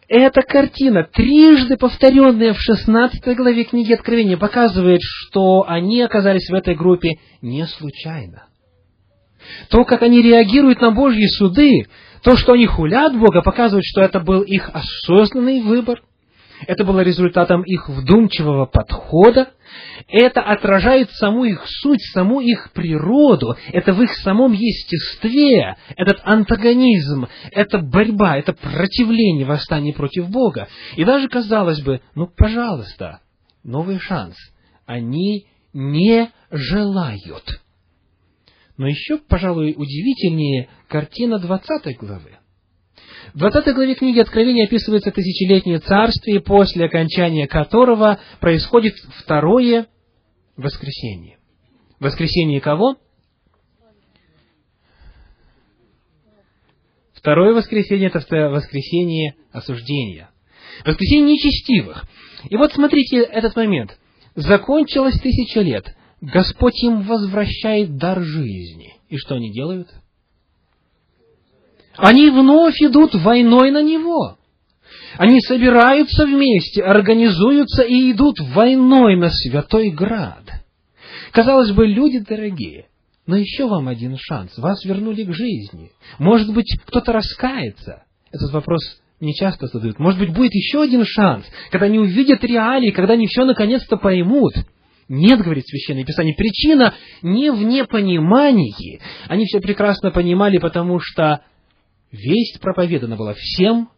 эта 0.08 0.42
картина, 0.42 1.04
трижды 1.04 1.76
повторенная 1.76 2.54
в 2.54 2.60
16 2.60 3.36
главе 3.36 3.64
книги 3.64 3.92
Откровения, 3.92 4.36
показывает, 4.36 5.00
что 5.02 5.64
они 5.66 6.02
оказались 6.02 6.48
в 6.50 6.54
этой 6.54 6.74
группе 6.74 7.18
не 7.40 7.66
случайно. 7.66 8.44
То, 9.70 9.84
как 9.84 10.02
они 10.02 10.22
реагируют 10.22 10.80
на 10.80 10.90
Божьи 10.90 11.26
суды, 11.26 11.86
то, 12.22 12.36
что 12.36 12.52
они 12.52 12.66
хулят 12.66 13.16
Бога, 13.18 13.42
показывает, 13.42 13.84
что 13.84 14.02
это 14.02 14.20
был 14.20 14.42
их 14.42 14.70
осознанный 14.72 15.62
выбор– 15.62 16.02
это 16.66 16.84
было 16.84 17.00
результатом 17.00 17.62
их 17.62 17.88
вдумчивого 17.88 18.66
подхода, 18.66 19.50
это 20.08 20.42
отражает 20.42 21.10
саму 21.12 21.44
их 21.44 21.62
суть, 21.66 22.02
саму 22.12 22.40
их 22.40 22.72
природу, 22.72 23.56
это 23.72 23.92
в 23.92 24.02
их 24.02 24.12
самом 24.16 24.52
естестве, 24.52 25.76
этот 25.96 26.20
антагонизм, 26.24 27.26
это 27.50 27.78
борьба, 27.78 28.36
это 28.36 28.52
противление, 28.52 29.46
восстание 29.46 29.94
против 29.94 30.28
Бога. 30.28 30.68
И 30.96 31.04
даже 31.04 31.28
казалось 31.28 31.80
бы, 31.80 32.00
ну, 32.14 32.26
пожалуйста, 32.26 33.20
новый 33.64 33.98
шанс. 33.98 34.36
Они 34.86 35.46
не 35.72 36.30
желают. 36.50 37.60
Но 38.76 38.86
еще, 38.86 39.18
пожалуй, 39.18 39.74
удивительнее 39.76 40.68
картина 40.88 41.38
20 41.38 41.96
главы. 41.98 42.38
В 43.34 43.38
20 43.38 43.74
главе 43.74 43.94
книги 43.94 44.20
Откровения 44.20 44.66
описывается 44.66 45.10
тысячелетнее 45.10 45.78
царствие, 45.78 46.40
после 46.40 46.84
окончания 46.84 47.46
которого 47.46 48.20
происходит 48.40 48.94
второе 49.18 49.86
воскресенье. 50.56 51.38
Воскресенье 51.98 52.60
кого? 52.60 52.96
Второе 57.14 57.54
воскресенье– 57.54 58.08
это 58.12 58.18
воскресенье 58.50 59.36
осуждения. 59.52 60.30
Воскресенье 60.84 61.34
нечестивых. 61.34 62.04
И 62.50 62.56
вот 62.56 62.72
смотрите 62.72 63.22
этот 63.22 63.54
момент. 63.54 63.96
Закончилось 64.34 65.20
тысяча 65.20 65.60
лет. 65.60 65.94
Господь 66.20 66.82
им 66.82 67.02
возвращает 67.02 67.96
дар 67.96 68.20
жизни. 68.20 68.94
И 69.08 69.16
что 69.18 69.36
они 69.36 69.52
делают? 69.52 69.88
Они 71.96 72.30
вновь 72.30 72.80
идут 72.80 73.14
войной 73.14 73.70
на 73.70 73.82
него. 73.82 74.38
Они 75.18 75.40
собираются 75.40 76.24
вместе, 76.24 76.82
организуются 76.82 77.82
и 77.82 78.12
идут 78.12 78.40
войной 78.40 79.16
на 79.16 79.28
Святой 79.28 79.90
Град. 79.90 80.42
Казалось 81.32 81.70
бы, 81.72 81.86
люди 81.86 82.18
дорогие, 82.18 82.86
но 83.26 83.36
еще 83.36 83.66
вам 83.66 83.88
один 83.88 84.16
шанс. 84.18 84.56
Вас 84.58 84.84
вернули 84.84 85.24
к 85.24 85.32
жизни. 85.32 85.90
Может 86.18 86.52
быть, 86.52 86.78
кто-то 86.86 87.12
раскается. 87.12 88.04
Этот 88.30 88.52
вопрос 88.52 88.80
не 89.20 89.34
часто 89.34 89.66
задают. 89.66 89.98
Может 89.98 90.18
быть, 90.18 90.32
будет 90.32 90.52
еще 90.54 90.82
один 90.82 91.04
шанс, 91.04 91.44
когда 91.70 91.86
они 91.86 91.98
увидят 91.98 92.42
реалии, 92.42 92.90
когда 92.90 93.14
они 93.14 93.26
все 93.26 93.44
наконец-то 93.44 93.96
поймут. 93.96 94.54
Нет, 95.08 95.40
говорит 95.40 95.66
Священное 95.66 96.04
Писание, 96.04 96.34
причина 96.34 96.94
не 97.22 97.50
в 97.52 97.62
непонимании. 97.62 99.00
Они 99.28 99.44
все 99.44 99.60
прекрасно 99.60 100.10
понимали, 100.10 100.58
потому 100.58 101.00
что 101.00 101.42
весть 102.12 102.60
проповедана 102.60 103.16
была 103.16 103.34
всем 103.34 103.88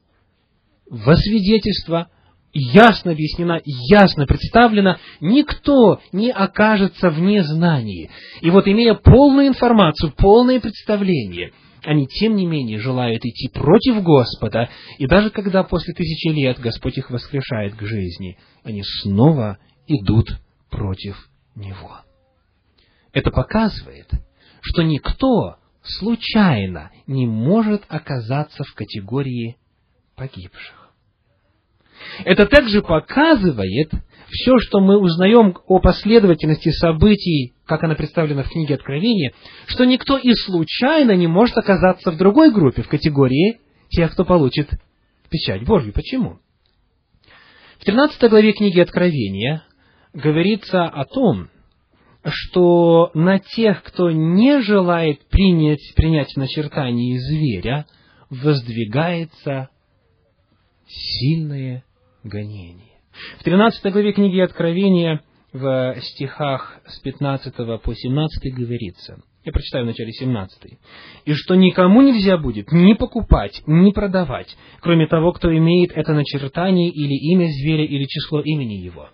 во 0.89 1.17
свидетельство, 1.17 2.09
ясно 2.53 3.12
объяснена, 3.12 3.61
ясно 3.65 4.27
представлена, 4.27 4.99
никто 5.21 6.01
не 6.12 6.31
окажется 6.31 7.11
вне 7.11 7.43
знании. 7.43 8.11
И 8.41 8.51
вот, 8.51 8.69
имея 8.69 8.95
полную 8.95 9.49
информацию, 9.49 10.12
полное 10.17 10.61
представление, 10.61 11.53
они, 11.83 12.07
тем 12.07 12.37
не 12.37 12.47
менее, 12.47 12.79
желают 12.79 13.25
идти 13.25 13.49
против 13.49 14.03
Господа, 14.03 14.71
и 14.99 15.07
даже 15.07 15.31
когда 15.31 15.65
после 15.65 15.93
тысячи 15.93 16.29
лет 16.29 16.59
Господь 16.59 16.97
их 16.97 17.11
воскрешает 17.11 17.75
к 17.75 17.83
жизни, 17.83 18.39
они 18.62 18.83
снова 19.03 19.59
идут 19.87 20.39
против 20.71 21.29
Него. 21.55 21.99
Это 23.12 23.31
показывает, 23.31 24.09
что 24.61 24.83
никто 24.83 25.57
случайно 25.85 26.91
не 27.07 27.26
может 27.26 27.85
оказаться 27.89 28.64
в 28.64 28.74
категории 28.74 29.57
погибших. 30.16 30.91
Это 32.24 32.47
также 32.47 32.82
показывает 32.82 33.91
все, 34.30 34.59
что 34.59 34.80
мы 34.80 34.99
узнаем 34.99 35.57
о 35.66 35.78
последовательности 35.78 36.70
событий, 36.70 37.55
как 37.66 37.85
она 37.85 37.95
представлена 37.95 38.43
в 38.43 38.49
книге 38.49 38.74
Откровения, 38.74 39.32
что 39.66 39.85
никто 39.85 40.18
и 40.18 40.32
случайно 40.35 41.12
не 41.12 41.26
может 41.26 41.57
оказаться 41.57 42.11
в 42.11 42.16
другой 42.16 42.53
группе, 42.53 42.82
в 42.82 42.89
категории 42.89 43.61
тех, 43.91 44.12
кто 44.12 44.24
получит 44.24 44.70
печать 45.30 45.64
Божью. 45.64 45.93
Почему? 45.93 46.39
В 47.78 47.85
13 47.85 48.30
главе 48.30 48.53
книги 48.53 48.80
Откровения 48.80 49.64
говорится 50.12 50.85
о 50.85 51.05
том, 51.05 51.49
что 52.25 53.11
на 53.14 53.39
тех, 53.39 53.83
кто 53.83 54.11
не 54.11 54.61
желает 54.62 55.27
принять, 55.29 55.95
принять 55.95 56.35
начертание 56.37 57.18
зверя, 57.18 57.87
воздвигается 58.31 59.68
сильное 60.87 61.85
гонение. 62.22 63.01
В 63.39 63.45
13 63.45 63.93
главе 63.93 64.12
книги 64.12 64.41
Откровения 64.41 65.22
в 65.53 65.97
стихах 66.01 66.81
с 66.87 66.99
15 67.01 67.55
по 67.55 67.95
17 67.95 68.55
говорится, 68.55 69.22
я 69.45 69.53
прочитаю 69.53 69.85
в 69.85 69.89
начале 69.89 70.11
17. 70.11 70.79
«И 71.27 71.33
что 71.35 71.55
никому 71.55 72.01
нельзя 72.01 72.39
будет 72.39 72.72
ни 72.72 72.95
покупать, 72.95 73.62
ни 73.66 73.93
продавать, 73.93 74.57
кроме 74.81 75.07
того, 75.07 75.33
кто 75.33 75.55
имеет 75.55 75.93
это 75.93 76.14
начертание 76.14 76.89
или 76.89 77.14
имя 77.33 77.47
зверя, 77.49 77.85
или 77.85 78.05
число 78.05 78.41
имени 78.41 78.75
его». 78.75 79.11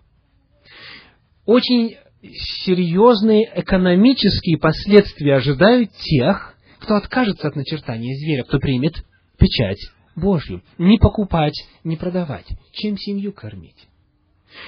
Очень 1.46 1.96
серьезные 2.22 3.50
экономические 3.54 4.58
последствия 4.58 5.36
ожидают 5.36 5.90
тех, 5.92 6.54
кто 6.78 6.96
откажется 6.96 7.48
от 7.48 7.56
начертания 7.56 8.14
зверя, 8.14 8.44
кто 8.44 8.58
примет 8.58 9.04
печать 9.38 9.80
Божью. 10.16 10.62
Не 10.78 10.98
покупать, 10.98 11.66
не 11.84 11.96
продавать. 11.96 12.46
Чем 12.72 12.96
семью 12.96 13.32
кормить? 13.32 13.88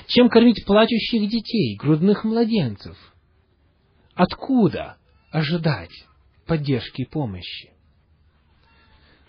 Чем 0.06 0.28
кормить 0.28 0.64
плачущих 0.64 1.28
детей, 1.28 1.76
грудных 1.76 2.24
младенцев? 2.24 2.96
Откуда 4.14 4.96
ожидать 5.30 5.90
поддержки 6.46 7.02
и 7.02 7.06
помощи? 7.06 7.70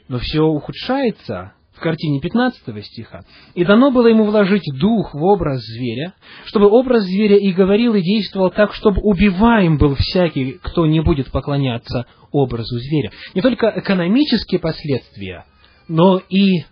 Но 0.08 0.20
все 0.20 0.42
ухудшается 0.42 1.54
в 1.74 1.80
картине 1.80 2.20
15 2.20 2.86
стиха. 2.86 3.24
«И 3.56 3.66
дано 3.66 3.92
было 3.92 4.08
ему 4.08 4.26
вложить 4.26 4.64
дух 4.80 5.14
в 5.14 5.24
образ 5.24 5.62
зверя, 5.62 6.14
чтобы 6.46 6.68
образ 6.68 7.04
зверя 7.04 7.38
и 7.38 7.52
говорил, 7.52 7.96
и 7.96 8.02
действовал 8.02 8.52
так, 8.52 8.74
чтобы 8.74 9.02
убиваем 9.02 9.78
был 9.78 9.96
всякий, 9.96 10.60
кто 10.62 10.86
не 10.86 11.02
будет 11.02 11.32
поклоняться 11.32 12.06
образу 12.32 12.78
зверя». 12.78 13.12
Не 13.34 13.42
только 13.42 13.74
экономические 13.76 14.60
последствия, 14.60 15.46
но 15.88 16.22
и 16.30 16.64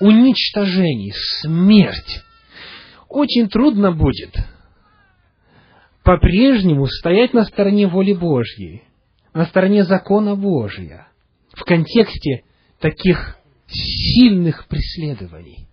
уничтожение, 0.00 1.12
смерть. 1.40 2.22
Очень 3.08 3.48
трудно 3.48 3.92
будет 3.92 4.34
по-прежнему 6.02 6.86
стоять 6.86 7.32
на 7.32 7.44
стороне 7.44 7.86
воли 7.86 8.12
Божьей, 8.12 8.82
на 9.32 9.46
стороне 9.46 9.84
закона 9.84 10.34
Божия, 10.34 11.08
в 11.52 11.64
контексте 11.64 12.42
таких 12.80 13.36
сильных 13.72 14.66
преследований. 14.68 15.68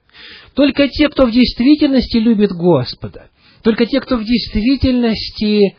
Только 0.54 0.88
те, 0.90 1.10
кто 1.10 1.26
в 1.26 1.32
действительности 1.32 2.18
любит 2.18 2.52
Господа, 2.52 3.30
только 3.64 3.86
те, 3.86 4.02
кто 4.02 4.18
в 4.18 4.24
действительности 4.24 5.78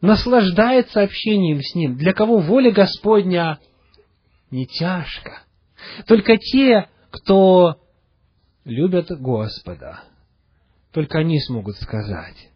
наслаждается 0.00 1.02
общением 1.02 1.60
с 1.60 1.74
Ним, 1.74 1.96
для 1.96 2.12
кого 2.12 2.38
воля 2.38 2.70
Господня 2.70 3.58
не 4.50 4.66
тяжко. 4.66 5.42
Только 6.06 6.36
те, 6.36 6.88
кто 7.10 7.80
любят 8.64 9.10
Господа, 9.10 10.04
только 10.92 11.18
они 11.18 11.40
смогут 11.40 11.76
сказать, 11.76 12.49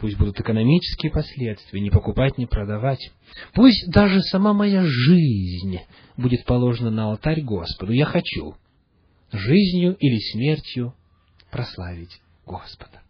пусть 0.00 0.16
будут 0.16 0.40
экономические 0.40 1.12
последствия, 1.12 1.80
не 1.80 1.90
покупать, 1.90 2.38
не 2.38 2.46
продавать, 2.46 3.12
пусть 3.52 3.90
даже 3.90 4.20
сама 4.22 4.52
моя 4.54 4.82
жизнь 4.84 5.80
будет 6.16 6.44
положена 6.44 6.90
на 6.90 7.10
алтарь 7.10 7.42
Господу, 7.42 7.92
я 7.92 8.06
хочу 8.06 8.56
жизнью 9.30 9.96
или 10.00 10.18
смертью 10.32 10.94
прославить 11.50 12.20
Господа. 12.46 13.02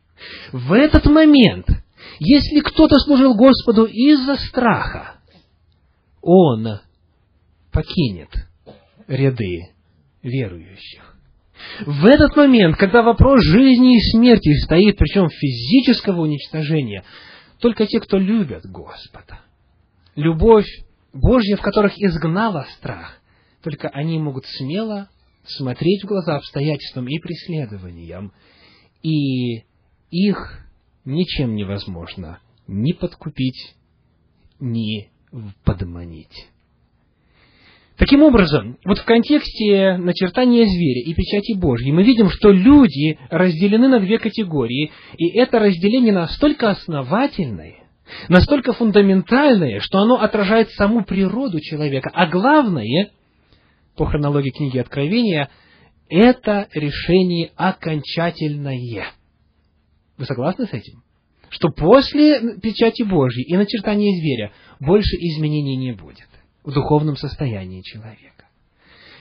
В 0.52 0.72
этот 0.72 1.06
момент, 1.06 1.66
если 2.18 2.60
кто-то 2.60 2.98
служил 2.98 3.34
Господу 3.34 3.84
из-за 3.84 4.34
страха, 4.34 5.14
он 6.20 6.80
покинет 7.70 8.30
ряды 9.06 9.70
верующих. 10.22 11.16
В 11.86 12.06
этот 12.06 12.36
момент, 12.36 12.76
когда 12.76 13.02
вопрос 13.02 13.42
жизни 13.42 13.96
и 13.96 14.10
смерти 14.12 14.54
стоит, 14.64 14.96
причем 14.96 15.28
физического 15.28 16.22
уничтожения, 16.22 17.04
только 17.58 17.86
те, 17.86 18.00
кто 18.00 18.18
любят 18.18 18.64
Господа, 18.66 19.40
любовь 20.14 20.68
Божья, 21.12 21.56
в 21.56 21.62
которых 21.62 21.98
изгнала 21.98 22.66
страх, 22.76 23.18
только 23.62 23.88
они 23.88 24.18
могут 24.18 24.46
смело 24.46 25.08
смотреть 25.44 26.04
в 26.04 26.06
глаза 26.06 26.36
обстоятельствам 26.36 27.06
и 27.08 27.18
преследованиям, 27.18 28.32
и 29.02 29.64
их 30.10 30.66
ничем 31.04 31.54
невозможно 31.54 32.40
ни 32.66 32.92
подкупить, 32.92 33.74
ни 34.60 35.10
подманить. 35.64 36.48
Таким 38.00 38.22
образом, 38.22 38.78
вот 38.86 38.98
в 38.98 39.04
контексте 39.04 39.98
начертания 39.98 40.64
зверя 40.64 41.02
и 41.02 41.12
печати 41.12 41.52
Божьей 41.52 41.92
мы 41.92 42.02
видим, 42.02 42.30
что 42.30 42.50
люди 42.50 43.18
разделены 43.28 43.88
на 43.88 44.00
две 44.00 44.18
категории, 44.18 44.90
и 45.18 45.28
это 45.36 45.58
разделение 45.58 46.14
настолько 46.14 46.70
основательное, 46.70 47.74
настолько 48.30 48.72
фундаментальное, 48.72 49.80
что 49.80 49.98
оно 49.98 50.14
отражает 50.14 50.70
саму 50.70 51.04
природу 51.04 51.60
человека. 51.60 52.10
А 52.14 52.26
главное, 52.26 53.10
по 53.98 54.06
хронологии 54.06 54.50
книги 54.50 54.78
Откровения, 54.78 55.50
это 56.08 56.68
решение 56.72 57.50
окончательное. 57.54 59.08
Вы 60.16 60.24
согласны 60.24 60.64
с 60.64 60.72
этим? 60.72 61.02
Что 61.50 61.68
после 61.68 62.56
печати 62.62 63.02
Божьей 63.02 63.44
и 63.44 63.58
начертания 63.58 64.18
зверя 64.18 64.52
больше 64.80 65.16
изменений 65.16 65.76
не 65.76 65.92
будет 65.92 66.30
в 66.64 66.72
духовном 66.72 67.16
состоянии 67.16 67.82
человека. 67.82 68.46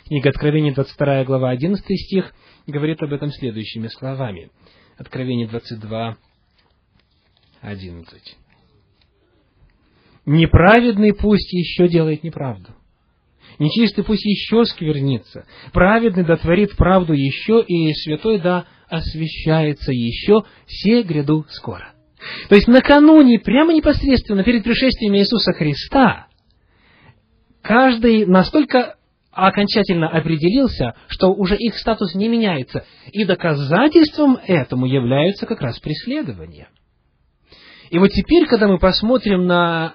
Книга 0.06 0.30
Откровения, 0.30 0.74
22 0.74 1.24
глава, 1.26 1.50
11 1.52 1.84
стих, 1.86 2.34
говорит 2.68 3.02
об 3.02 3.14
этом 3.14 3.32
следующими 3.32 3.88
словами. 3.88 4.50
Откровение 4.98 5.48
22, 5.48 6.18
11. 7.62 8.38
«Неправедный 10.26 11.14
пусть 11.14 11.52
еще 11.54 11.88
делает 11.88 12.24
неправду, 12.24 12.70
нечистый 13.58 14.04
пусть 14.04 14.26
еще 14.26 14.66
сквернится, 14.66 15.46
праведный 15.74 16.26
да 16.26 16.38
творит 16.38 16.76
правду 16.76 17.14
еще, 17.14 17.64
и 17.66 17.94
святой 17.94 18.40
да 18.40 18.68
освящается 18.90 19.92
еще, 19.92 20.44
все 20.66 21.04
гряду 21.04 21.46
скоро». 21.50 21.94
То 22.50 22.56
есть 22.56 22.68
накануне, 22.68 23.40
прямо 23.40 23.74
непосредственно 23.74 24.44
перед 24.44 24.64
пришествием 24.64 25.16
Иисуса 25.16 25.54
Христа, 25.54 26.28
каждый 27.70 28.26
настолько 28.26 28.96
окончательно 29.32 30.10
определился, 30.10 30.96
что 31.08 31.28
уже 31.28 31.56
их 31.56 31.78
статус 31.78 32.16
не 32.16 32.28
меняется. 32.28 32.84
И 33.12 33.26
доказательством 33.26 34.40
этому 34.48 34.88
являются 34.88 35.46
как 35.46 35.62
раз 35.62 35.80
преследования. 35.80 36.70
И 37.92 38.00
вот 38.00 38.08
теперь, 38.08 38.48
когда 38.48 38.68
мы 38.68 38.80
посмотрим 38.80 39.46
на 39.46 39.94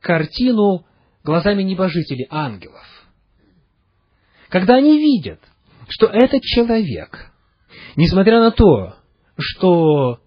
картину 0.00 0.86
глазами 1.22 1.62
небожителей, 1.62 2.26
ангелов, 2.30 2.84
когда 4.48 4.74
они 4.74 4.98
видят, 4.98 5.38
что 5.88 6.06
этот 6.06 6.42
человек, 6.42 7.32
несмотря 7.94 8.40
на 8.40 8.50
то, 8.50 8.96
что 9.38 10.18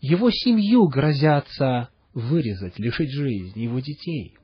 его 0.00 0.30
семью 0.30 0.88
грозятся 0.88 1.90
вырезать, 2.14 2.78
лишить 2.78 3.12
жизни, 3.12 3.64
его 3.64 3.80
детей– 3.80 4.38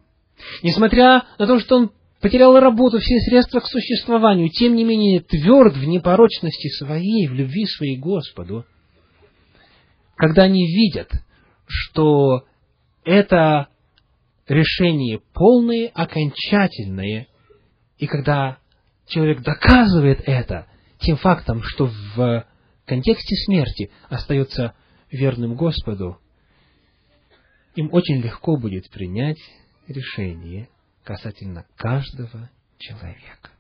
Несмотря 0.63 1.25
на 1.39 1.47
то, 1.47 1.59
что 1.59 1.77
он 1.77 1.93
потерял 2.21 2.59
работу, 2.59 2.99
все 2.99 3.19
средства 3.21 3.61
к 3.61 3.67
существованию, 3.67 4.49
тем 4.49 4.75
не 4.75 4.85
менее 4.85 5.21
тверд 5.21 5.77
в 5.77 5.85
непорочности 5.85 6.69
своей, 6.69 7.29
в 7.29 7.35
любви 7.35 7.67
своей 7.67 7.97
Господу, 7.97 8.65
когда 10.17 10.43
они 10.43 10.67
видят, 10.67 11.11
что 11.67 12.45
это 13.05 13.69
решение 14.49 15.21
полное, 15.33 15.91
окончательное, 15.95 17.29
и 17.99 18.07
когда 18.07 18.59
человек 19.07 19.43
доказывает 19.43 20.23
это 20.27 20.67
тем 20.99 21.17
фактом, 21.17 21.63
что 21.63 21.91
в 22.17 22.47
контексте 22.85 23.37
смерти 23.45 23.91
остается 24.09 24.75
верным 25.11 25.55
Господу, 25.55 26.19
им 27.77 27.91
очень 27.93 28.21
легко 28.21 28.57
будет 28.57 28.91
принять 28.91 29.39
решение 29.89 30.69
касательно 31.05 31.65
каждого 31.77 32.51
человека. 32.79 33.51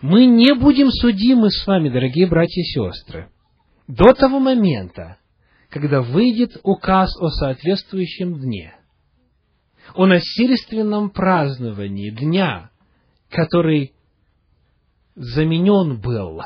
Мы 0.00 0.26
не 0.26 0.54
будем 0.54 0.90
судимы 0.90 1.50
с 1.50 1.66
вами, 1.66 1.88
дорогие 1.88 2.26
братья 2.26 2.60
и 2.60 2.64
сестры, 2.64 3.30
до 3.86 4.12
того 4.14 4.38
момента, 4.38 5.18
когда 5.68 6.00
выйдет 6.00 6.58
указ 6.62 7.10
о 7.20 7.28
соответствующем 7.30 8.40
дне, 8.40 8.74
о 9.94 10.06
насильственном 10.06 11.10
праздновании 11.10 12.10
дня, 12.10 12.70
который 13.30 13.92
заменен 15.14 16.00
был 16.00 16.40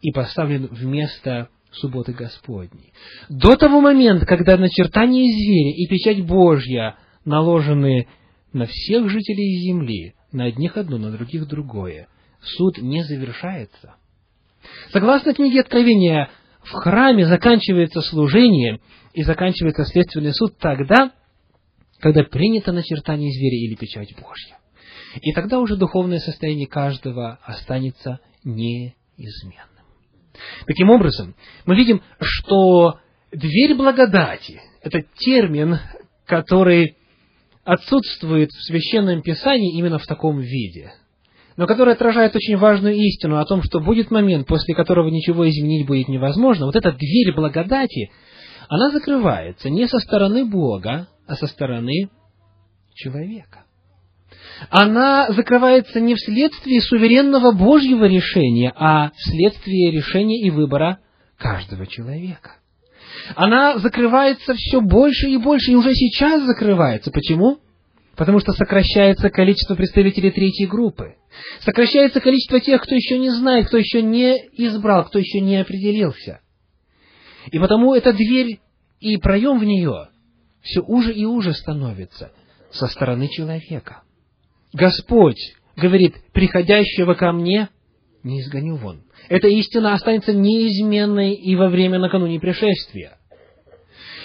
и 0.00 0.12
поставлен 0.12 0.66
вместо 0.66 1.48
субботы 1.70 2.12
Господней. 2.12 2.92
До 3.28 3.56
того 3.56 3.80
момента, 3.80 4.26
когда 4.26 4.56
начертание 4.56 5.24
зверя 5.24 5.74
и 5.76 5.86
печать 5.88 6.26
Божья 6.26 6.96
наложены 7.24 8.08
на 8.52 8.66
всех 8.66 9.08
жителей 9.08 9.60
земли, 9.62 10.14
на 10.32 10.44
одних 10.44 10.76
одно, 10.76 10.98
на 10.98 11.10
других 11.10 11.46
другое. 11.46 12.08
Суд 12.40 12.78
не 12.78 13.02
завершается. 13.02 13.94
Согласно 14.90 15.34
книге 15.34 15.60
Откровения, 15.60 16.30
в 16.62 16.70
храме 16.70 17.26
заканчивается 17.26 18.00
служение 18.00 18.80
и 19.12 19.22
заканчивается 19.22 19.84
следственный 19.84 20.32
суд 20.32 20.56
тогда, 20.58 21.12
когда 22.00 22.24
принято 22.24 22.72
начертание 22.72 23.30
зверя 23.30 23.66
или 23.66 23.74
печать 23.74 24.14
Божья. 24.20 24.58
И 25.20 25.32
тогда 25.32 25.60
уже 25.60 25.76
духовное 25.76 26.18
состояние 26.18 26.66
каждого 26.66 27.38
останется 27.44 28.20
неизменным. 28.42 29.68
Таким 30.66 30.90
образом, 30.90 31.34
мы 31.66 31.76
видим, 31.76 32.02
что 32.20 32.98
дверь 33.30 33.74
благодати– 33.74 34.60
это 34.82 35.02
термин, 35.16 35.78
который 36.26 36.96
отсутствует 37.64 38.50
в 38.50 38.62
Священном 38.66 39.22
Писании 39.22 39.78
именно 39.78 39.98
в 39.98 40.06
таком 40.06 40.38
виде, 40.40 40.92
но 41.56 41.66
который 41.66 41.94
отражает 41.94 42.34
очень 42.36 42.56
важную 42.56 42.94
истину 42.94 43.38
о 43.38 43.44
том, 43.44 43.62
что 43.62 43.80
будет 43.80 44.10
момент, 44.10 44.46
после 44.46 44.74
которого 44.74 45.08
ничего 45.08 45.48
изменить 45.48 45.86
будет 45.86 46.08
невозможно. 46.08 46.66
Вот 46.66 46.76
эта 46.76 46.92
дверь 46.92 47.34
благодати, 47.34 48.10
она 48.68 48.90
закрывается 48.90 49.70
не 49.70 49.86
со 49.86 49.98
стороны 49.98 50.44
Бога, 50.44 51.08
а 51.26 51.36
со 51.36 51.46
стороны 51.46 52.10
человека. 52.94 53.64
Она 54.70 55.30
закрывается 55.30 56.00
не 56.00 56.14
вследствие 56.14 56.80
суверенного 56.80 57.52
Божьего 57.52 58.04
решения, 58.04 58.72
а 58.76 59.10
вследствие 59.16 59.90
решения 59.90 60.40
и 60.40 60.50
выбора 60.50 60.98
каждого 61.38 61.86
человека 61.86 62.56
она 63.36 63.78
закрывается 63.78 64.54
все 64.54 64.80
больше 64.80 65.28
и 65.28 65.36
больше, 65.36 65.72
и 65.72 65.76
уже 65.76 65.92
сейчас 65.94 66.42
закрывается. 66.42 67.10
Почему? 67.10 67.58
Потому 68.16 68.38
что 68.38 68.52
сокращается 68.52 69.30
количество 69.30 69.74
представителей 69.74 70.30
третьей 70.30 70.66
группы. 70.66 71.16
Сокращается 71.60 72.20
количество 72.20 72.60
тех, 72.60 72.82
кто 72.82 72.94
еще 72.94 73.18
не 73.18 73.30
знает, 73.30 73.66
кто 73.66 73.76
еще 73.76 74.02
не 74.02 74.36
избрал, 74.52 75.04
кто 75.06 75.18
еще 75.18 75.40
не 75.40 75.56
определился. 75.56 76.40
И 77.50 77.58
потому 77.58 77.94
эта 77.94 78.12
дверь 78.12 78.60
и 79.00 79.16
проем 79.16 79.58
в 79.58 79.64
нее 79.64 80.08
все 80.62 80.80
уже 80.80 81.12
и 81.12 81.24
уже 81.24 81.52
становится 81.52 82.32
со 82.70 82.86
стороны 82.86 83.28
человека. 83.28 84.02
Господь 84.72 85.54
говорит, 85.76 86.14
приходящего 86.32 87.14
ко 87.14 87.32
мне 87.32 87.68
не 88.24 88.40
изгоню 88.40 88.76
вон. 88.76 89.04
Эта 89.28 89.48
истина 89.48 89.92
останется 89.92 90.32
неизменной 90.32 91.34
и 91.34 91.54
во 91.54 91.68
время 91.68 91.98
накануне 91.98 92.40
пришествия. 92.40 93.18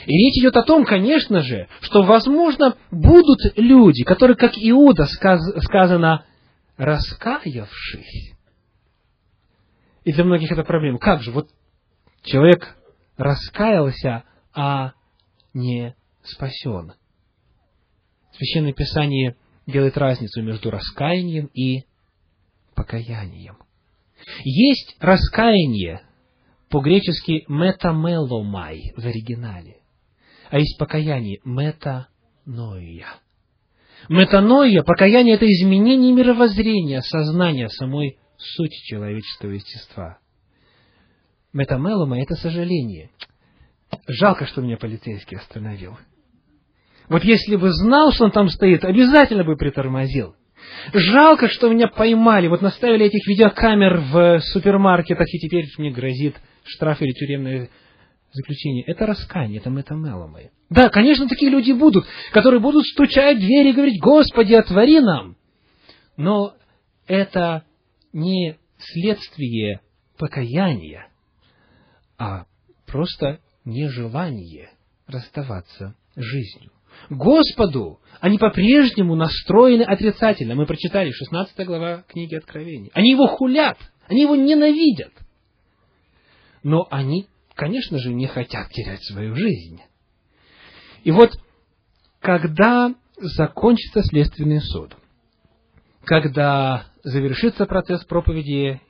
И 0.06 0.12
речь 0.12 0.40
идет 0.42 0.56
о 0.56 0.64
том, 0.64 0.86
конечно 0.86 1.42
же, 1.42 1.68
что, 1.82 2.04
возможно, 2.04 2.76
будут 2.90 3.40
люди, 3.58 4.04
которые, 4.04 4.38
как 4.38 4.54
Иуда 4.56 5.06
сказ, 5.06 5.42
сказано, 5.64 6.26
раскаявшись. 6.78 8.34
И 10.06 10.14
для 10.14 10.24
многих 10.24 10.52
это 10.52 10.64
проблема. 10.64 10.98
Как 10.98 11.22
же? 11.22 11.32
Вот 11.32 11.50
человек 12.24 12.78
раскаялся, 13.18 14.24
а 14.56 14.94
не 15.54 15.94
спасен. 16.24 16.94
Священное 18.32 18.74
Писание 18.74 19.36
делает 19.68 19.98
разницу 19.98 20.42
между 20.42 20.72
раскаянием 20.72 21.48
и 21.54 21.84
покаянием. 22.74 23.58
Есть 24.44 24.96
раскаяние, 25.00 26.02
по-гречески 26.70 27.46
метамеломай 27.48 28.94
в 28.96 29.06
оригинале, 29.06 29.78
а 30.50 30.60
есть 30.60 30.78
покаяние 30.78 31.40
метаноия. 31.44 33.08
Метаноия, 34.08 34.84
покаяние– 34.84 35.36
это 35.36 35.46
изменение 35.46 36.14
мировоззрения, 36.14 37.02
сознания 37.02 37.68
самой 37.70 38.18
сути 38.38 38.76
человеческого 38.86 39.52
естества. 39.52 40.20
Метамелома– 41.52 42.22
это 42.22 42.36
сожаление. 42.36 43.12
Жалко, 44.08 44.46
что 44.46 44.62
меня 44.62 44.78
полицейский 44.78 45.38
остановил. 45.38 45.98
Вот 47.10 47.24
если 47.24 47.56
бы 47.56 47.72
знал, 47.72 48.12
что 48.12 48.26
он 48.26 48.32
там 48.32 48.48
стоит, 48.50 48.86
обязательно 48.86 49.44
бы 49.44 49.58
притормозил. 49.58 50.36
Жалко, 50.94 51.48
что 51.50 51.70
меня 51.70 51.88
поймали. 51.88 52.48
Вот 52.48 52.62
наставили 52.62 53.06
этих 53.06 53.28
видеокамер 53.28 53.98
в 53.98 54.40
супермаркетах, 54.42 55.28
и 55.34 55.40
теперь 55.40 55.66
мне 55.78 55.92
грозит 55.92 56.36
штраф 56.64 57.02
или 57.02 57.12
тюремное 57.12 57.70
заключение. 58.32 58.84
Это 58.86 59.06
раскаяние, 59.06 59.60
это 59.60 59.70
метамеломы. 59.70 60.52
Да, 60.70 60.90
конечно, 60.90 61.28
такие 61.28 61.50
люди 61.52 61.72
будут, 61.72 62.06
которые 62.32 62.60
будут 62.60 62.86
стучать 62.86 63.38
в 63.38 63.42
двери 63.42 63.70
и 63.70 63.74
говорить, 63.74 64.00
Господи, 64.00 64.54
отвори 64.54 65.00
нам. 65.00 65.36
Но 66.16 66.54
это 67.08 67.64
не 68.14 68.58
следствие 68.78 69.82
покаяния, 70.18 71.08
а 72.18 72.46
просто 72.86 73.40
нежелание 73.66 74.70
расставаться 75.08 75.96
с 76.16 76.22
жизнью. 76.22 76.72
Господу 77.10 78.00
они 78.20 78.38
по-прежнему 78.38 79.16
настроены 79.16 79.84
отрицательно. 79.84 80.56
Мы 80.56 80.66
прочитали 80.66 81.12
16 81.12 81.66
глава 81.66 82.04
книги 82.08 82.36
Откровения. 82.36 82.92
Они 82.94 83.12
его 83.12 83.28
хулят, 83.28 83.78
они 84.08 84.24
его 84.24 84.36
ненавидят. 84.36 85.14
Но 86.64 86.86
они, 86.92 87.28
конечно 87.56 87.98
же, 87.98 88.14
не 88.14 88.28
хотят 88.28 88.70
терять 88.72 89.04
свою 89.04 89.36
жизнь. 89.36 89.82
И 91.04 91.12
вот, 91.12 91.32
когда 92.20 92.94
закончится 93.18 94.04
следственный 94.04 94.60
суд, 94.60 94.96
когда 96.04 96.88
завершится 97.04 97.66
процесс 97.66 98.04
проповеди 98.04 98.82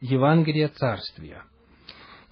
Евангелия 0.00 0.68
Царствия, 0.68 1.44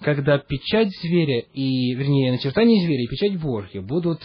когда 0.01 0.37
печать 0.39 0.89
зверя 1.01 1.45
и, 1.53 1.93
вернее, 1.93 2.31
начертание 2.31 2.83
зверя 2.83 3.03
и 3.03 3.07
печать 3.07 3.39
Божья 3.39 3.81
будут 3.81 4.21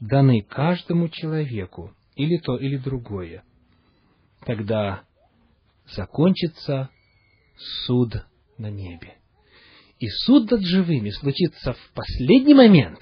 даны 0.00 0.42
каждому 0.42 1.08
человеку, 1.08 1.92
или 2.14 2.38
то, 2.38 2.56
или 2.56 2.76
другое, 2.76 3.44
тогда 4.44 5.02
закончится 5.94 6.90
суд 7.86 8.24
на 8.58 8.70
небе. 8.70 9.14
И 9.98 10.08
суд 10.08 10.50
над 10.50 10.62
живыми 10.62 11.10
случится 11.10 11.72
в 11.72 11.90
последний 11.94 12.54
момент, 12.54 13.00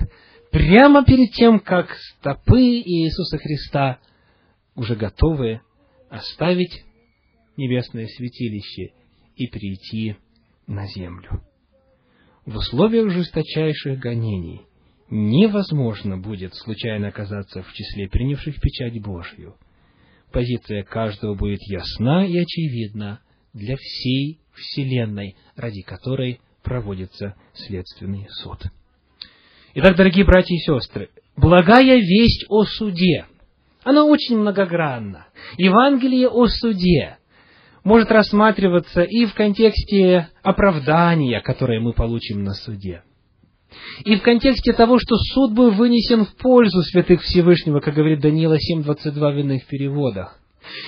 прямо 0.52 1.04
перед 1.04 1.32
тем, 1.32 1.58
как 1.58 1.94
стопы 1.94 2.60
Иисуса 2.60 3.38
Христа 3.38 3.98
уже 4.76 4.94
готовы 4.94 5.60
оставить 6.08 6.84
небесное 7.56 8.06
святилище 8.06 8.92
и 9.36 9.48
прийти 9.48 10.16
на 10.66 10.86
землю. 10.86 11.42
В 12.46 12.56
условиях 12.56 13.10
жесточайших 13.10 13.98
гонений– 13.98 14.62
невозможно 15.10 16.16
будет 16.16 16.54
случайно 16.54 17.08
оказаться 17.08 17.62
в 17.62 17.72
числе 17.72 18.08
принявших 18.08 18.60
печать 18.60 19.00
Божью. 19.02 19.56
Позиция 20.32 20.82
каждого 20.82 21.34
будет 21.34 21.60
ясна 21.62 22.26
и 22.26 22.36
очевидна 22.36 23.20
для 23.52 23.76
всей 23.76 24.40
Вселенной, 24.54 25.36
ради 25.56 25.82
которой 25.82 26.40
проводится 26.62 27.36
следственный 27.54 28.26
суд. 28.30 28.58
Итак, 29.74 29.96
дорогие 29.96 30.24
братья 30.24 30.54
и 30.54 30.58
сестры, 30.58 31.10
благая 31.36 31.98
весть 31.98 32.46
о 32.48 32.64
суде, 32.64 33.26
она 33.82 34.04
очень 34.04 34.38
многогранна. 34.38 35.26
Евангелие 35.58 36.28
о 36.28 36.46
суде 36.46 37.18
может 37.84 38.10
рассматриваться 38.10 39.02
и 39.02 39.26
в 39.26 39.34
контексте 39.34 40.30
оправдания, 40.42 41.40
которое 41.40 41.80
мы 41.80 41.92
получим 41.92 42.42
на 42.42 42.54
суде– 42.54 43.02
и 44.04 44.16
в 44.16 44.22
контексте 44.22 44.72
того, 44.72 44.98
что 44.98 45.16
суд 45.16 45.54
был 45.54 45.70
вынесен 45.70 46.24
в 46.24 46.36
пользу 46.36 46.82
святых 46.82 47.22
Всевышнего, 47.22 47.80
как 47.80 47.94
говорит 47.94 48.20
Даниила 48.20 48.56
7.22 48.56 49.12
в 49.12 49.38
иных 49.38 49.66
переводах. 49.66 50.40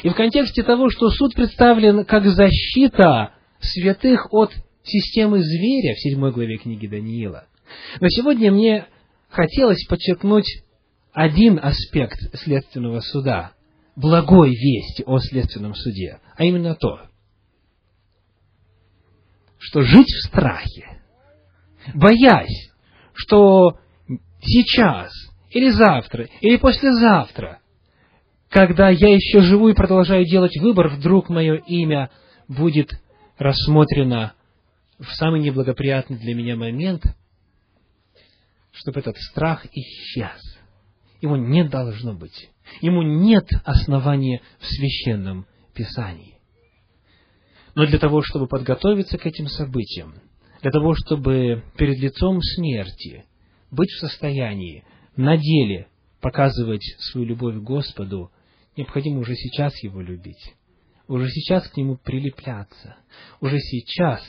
И 0.03 0.09
в 0.09 0.15
контексте 0.15 0.63
того, 0.63 0.89
что 0.91 1.11
суд 1.11 1.35
представлен 1.35 2.05
как 2.05 2.27
защита 2.27 3.35
святых 3.61 4.33
от 4.33 4.53
системы 4.83 5.43
зверя 5.43 5.95
в 5.95 6.01
седьмой 6.01 6.33
главе 6.33 6.57
книги 6.59 6.87
Даниила. 6.87 7.47
Но 8.01 8.09
сегодня 8.09 8.51
мне 8.53 8.87
хотелось 9.29 9.85
подчеркнуть 9.87 10.63
один 11.13 11.59
аспект 11.63 12.19
следственного 12.35 13.01
суда, 13.01 13.53
благой 13.97 14.51
вести 14.51 15.03
о 15.05 15.19
следственном 15.19 15.75
суде, 15.75 16.21
а 16.37 16.45
именно 16.45 16.75
то, 16.75 17.01
что 19.59 19.83
жить 19.83 20.13
в 20.13 20.27
страхе, 20.27 21.01
боясь 21.95 22.71
что 23.17 23.79
сейчас, 24.41 25.11
или 25.51 25.71
завтра, 25.71 26.29
или 26.41 26.57
послезавтра, 26.57 27.61
когда 28.51 28.91
я 28.91 29.13
еще 29.15 29.41
живу 29.41 29.69
и 29.69 29.75
продолжаю 29.75 30.25
делать 30.25 30.57
выбор, 30.59 30.89
вдруг 30.89 31.29
мое 31.29 31.57
имя 31.57 32.11
будет 32.47 32.91
рассмотрено 33.39 34.35
в 34.99 35.07
самый 35.17 35.41
неблагоприятный 35.41 36.19
для 36.19 36.35
меня 36.35 36.57
момент, 36.57 37.03
чтобы 38.73 39.01
этот 39.01 39.17
страх 39.17 39.67
исчез. 39.73 40.59
Его 41.21 41.37
не 41.37 41.65
должно 41.65 42.13
быть. 42.13 42.51
Ему 42.81 43.03
нет 43.03 43.49
основания 43.65 44.43
в 44.59 44.67
священном 44.67 45.47
Писании. 45.75 46.39
Но 47.75 47.87
для 47.87 47.99
того, 47.99 48.23
чтобы 48.23 48.47
подготовиться 48.47 49.19
к 49.19 49.27
этим 49.27 49.49
событиям, 49.49 50.15
для 50.63 50.71
того, 50.71 50.95
чтобы 50.95 51.63
перед 51.77 51.99
лицом 51.99 52.41
смерти 52.41 53.25
быть 53.71 53.91
в 53.91 54.01
состоянии 54.01 54.85
на 55.17 55.37
деле 55.37 55.89
показывать 56.21 56.85
свою 56.99 57.27
любовь 57.27 57.57
к 57.57 57.63
Господу, 57.63 58.31
необходимо 58.77 59.21
уже 59.21 59.35
сейчас 59.35 59.73
Его 59.83 60.01
любить, 60.01 60.55
уже 61.09 61.29
сейчас 61.29 61.69
к 61.69 61.77
Нему 61.77 61.97
прилепляться, 61.97 62.97
уже 63.41 63.59
сейчас 63.59 64.23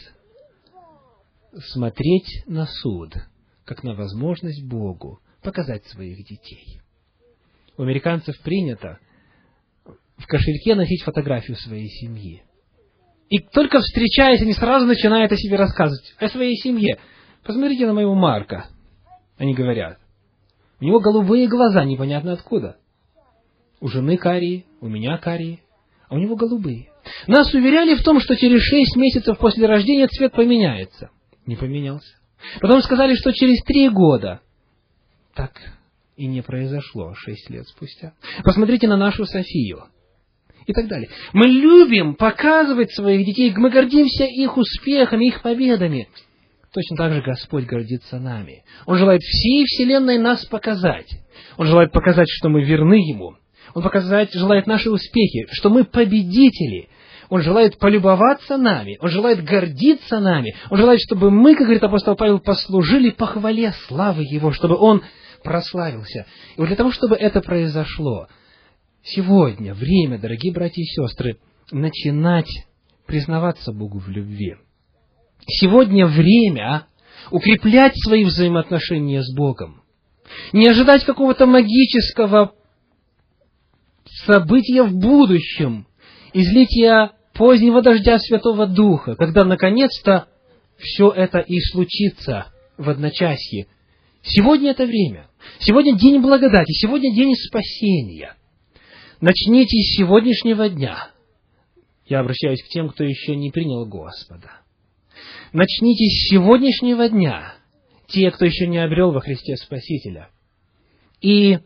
смотреть 1.72 2.44
на 2.46 2.66
суд, 2.66 3.14
как 3.66 3.84
на 3.84 3.96
возможность 3.96 4.64
Богу 4.66 5.20
показать 5.42 5.86
своих 5.86 6.18
детей. 6.26 6.82
У 7.78 7.84
американцев 7.84 8.40
принято 8.42 9.00
в 10.18 10.26
кошельке 10.26 10.76
носить 10.76 11.04
фотографию 11.04 11.58
своей 11.58 11.90
семьи. 11.90 12.44
И 13.30 13.40
только 13.40 13.80
встречаясь, 13.80 14.42
они 14.42 14.54
сразу 14.54 14.86
начинают 14.86 15.32
о 15.32 15.38
себе 15.38 15.58
рассказывать, 15.58 16.14
о 16.20 16.30
своей 16.30 16.56
семье. 16.56 17.00
Посмотрите 17.44 17.86
на 17.86 17.94
моего 17.94 18.16
Марка, 18.16 18.68
они 19.38 19.54
говорят. 19.54 20.00
У 20.80 20.86
него 20.86 21.00
голубые 21.00 21.48
глаза, 21.48 21.84
непонятно 21.84 22.34
откуда. 22.34 22.78
У 23.80 23.88
жены 23.90 24.18
карие, 24.18 24.66
у 24.80 24.88
меня 24.88 25.18
карие, 25.18 25.60
а 26.08 26.16
у 26.16 26.18
него 26.20 26.36
голубые. 26.36 26.90
Нас 27.28 27.54
уверяли 27.54 27.96
в 27.96 28.04
том, 28.04 28.20
что 28.20 28.36
через 28.36 28.62
шесть 28.62 28.96
месяцев 28.96 29.38
после 29.38 29.66
рождения 29.66 30.08
цвет 30.08 30.34
поменяется. 30.34 31.10
Не 31.46 31.56
поменялся. 31.56 32.18
Потом 32.60 32.82
сказали, 32.82 33.16
что 33.16 33.34
через 33.34 33.64
три 33.64 33.90
года. 33.90 34.42
Так 35.34 35.54
и 36.16 36.26
не 36.28 36.42
произошло 36.42 37.14
шесть 37.16 37.50
лет 37.50 37.68
спустя. 37.68 38.14
Посмотрите 38.44 38.88
на 38.88 38.98
нашу 38.98 39.26
Софию 39.26 39.86
и 40.68 40.74
так 40.74 40.88
далее. 40.88 41.10
Мы 41.34 41.48
любим 41.48 42.16
показывать 42.16 42.92
своих 42.92 43.26
детей, 43.26 43.54
мы 43.56 43.70
гордимся 43.70 44.26
их 44.26 44.58
успехами, 44.58 45.28
их 45.28 45.42
победами. 45.42 46.10
точно 46.74 46.98
так 46.98 47.14
же 47.14 47.22
Господь 47.22 47.66
гордится 47.66 48.20
нами. 48.20 48.64
Он 48.86 48.98
желает 48.98 49.22
всей 49.22 49.66
Вселенной 49.66 50.20
нас 50.20 50.46
показать. 50.46 51.10
Он 51.58 51.66
желает 51.66 51.92
показать, 51.92 52.28
что 52.30 52.50
мы 52.50 52.64
верны 52.64 52.96
Ему. 52.96 53.36
Он 53.74 53.82
показать, 53.82 54.34
желает 54.34 54.68
наши 54.68 54.92
успехи, 54.92 55.48
что 55.52 55.70
мы 55.70 55.86
победители. 55.86 56.90
Он 57.30 57.42
желает 57.42 57.78
полюбоваться 57.78 58.58
нами, 58.58 58.98
Он 59.02 59.10
желает 59.10 59.44
гордиться 59.44 60.20
нами, 60.20 60.56
Он 60.70 60.78
желает, 60.78 61.02
чтобы 61.02 61.30
мы, 61.30 61.56
как 61.56 61.64
говорит 61.64 61.84
апостол 61.84 62.16
Павел, 62.16 62.40
послужили 62.40 63.10
похвале 63.10 63.74
славы 63.88 64.24
Его, 64.24 64.52
чтобы 64.52 64.78
Он 64.78 65.04
прославился. 65.44 66.26
И 66.56 66.60
вот 66.60 66.68
для 66.68 66.76
того, 66.76 66.92
чтобы 66.92 67.16
это 67.16 67.42
произошло, 67.42 68.28
сегодня 69.08 69.74
время, 69.74 70.20
дорогие 70.20 70.54
братья 70.54 70.82
и 70.82 70.86
сестры, 70.86 71.38
начинать 71.72 72.50
признаваться 73.06 73.72
Богу 73.72 74.00
в 74.00 74.10
любви. 74.10 74.56
Сегодня 75.48 76.06
время 76.08 76.88
укреплять 77.32 77.94
свои 77.96 78.26
взаимоотношения 78.26 79.22
с 79.22 79.34
Богом. 79.34 79.82
Не 80.52 80.68
ожидать 80.68 81.06
какого-то 81.06 81.46
магического 81.46 82.54
события 84.26 84.84
в 84.84 84.94
будущем, 84.94 85.88
излития 86.34 87.14
позднего 87.34 87.82
дождя 87.82 88.20
Святого 88.20 88.68
Духа, 88.68 89.16
когда 89.16 89.46
наконец-то 89.46 90.28
все 90.78 91.10
это 91.12 91.40
и 91.40 91.60
случится 91.62 92.48
в 92.78 92.90
одночасье. 92.90 93.68
Сегодня 94.22 94.72
это 94.72 94.86
время. 94.86 95.30
Сегодня 95.60 95.98
день 95.98 96.20
благодати, 96.20 96.72
сегодня 96.74 97.16
день 97.16 97.34
спасения. 97.36 98.37
Начните 99.20 99.78
с 99.78 99.98
сегодняшнего 99.98 100.70
дня. 100.70 101.10
Я 102.06 102.20
обращаюсь 102.20 102.62
к 102.62 102.68
тем, 102.68 102.90
кто 102.90 103.04
еще 103.04 103.36
не 103.36 103.50
принял 103.50 103.86
Господа. 103.86 104.62
Начните 105.54 106.06
с 106.06 106.30
сегодняшнего 106.30 107.10
дня, 107.10 107.56
те, 108.08 108.30
кто 108.30 108.46
еще 108.46 108.68
не 108.68 108.78
обрел 108.78 109.12
во 109.12 109.20
Христе 109.22 109.56
Спасителя. 109.58 110.30
И 111.20 111.58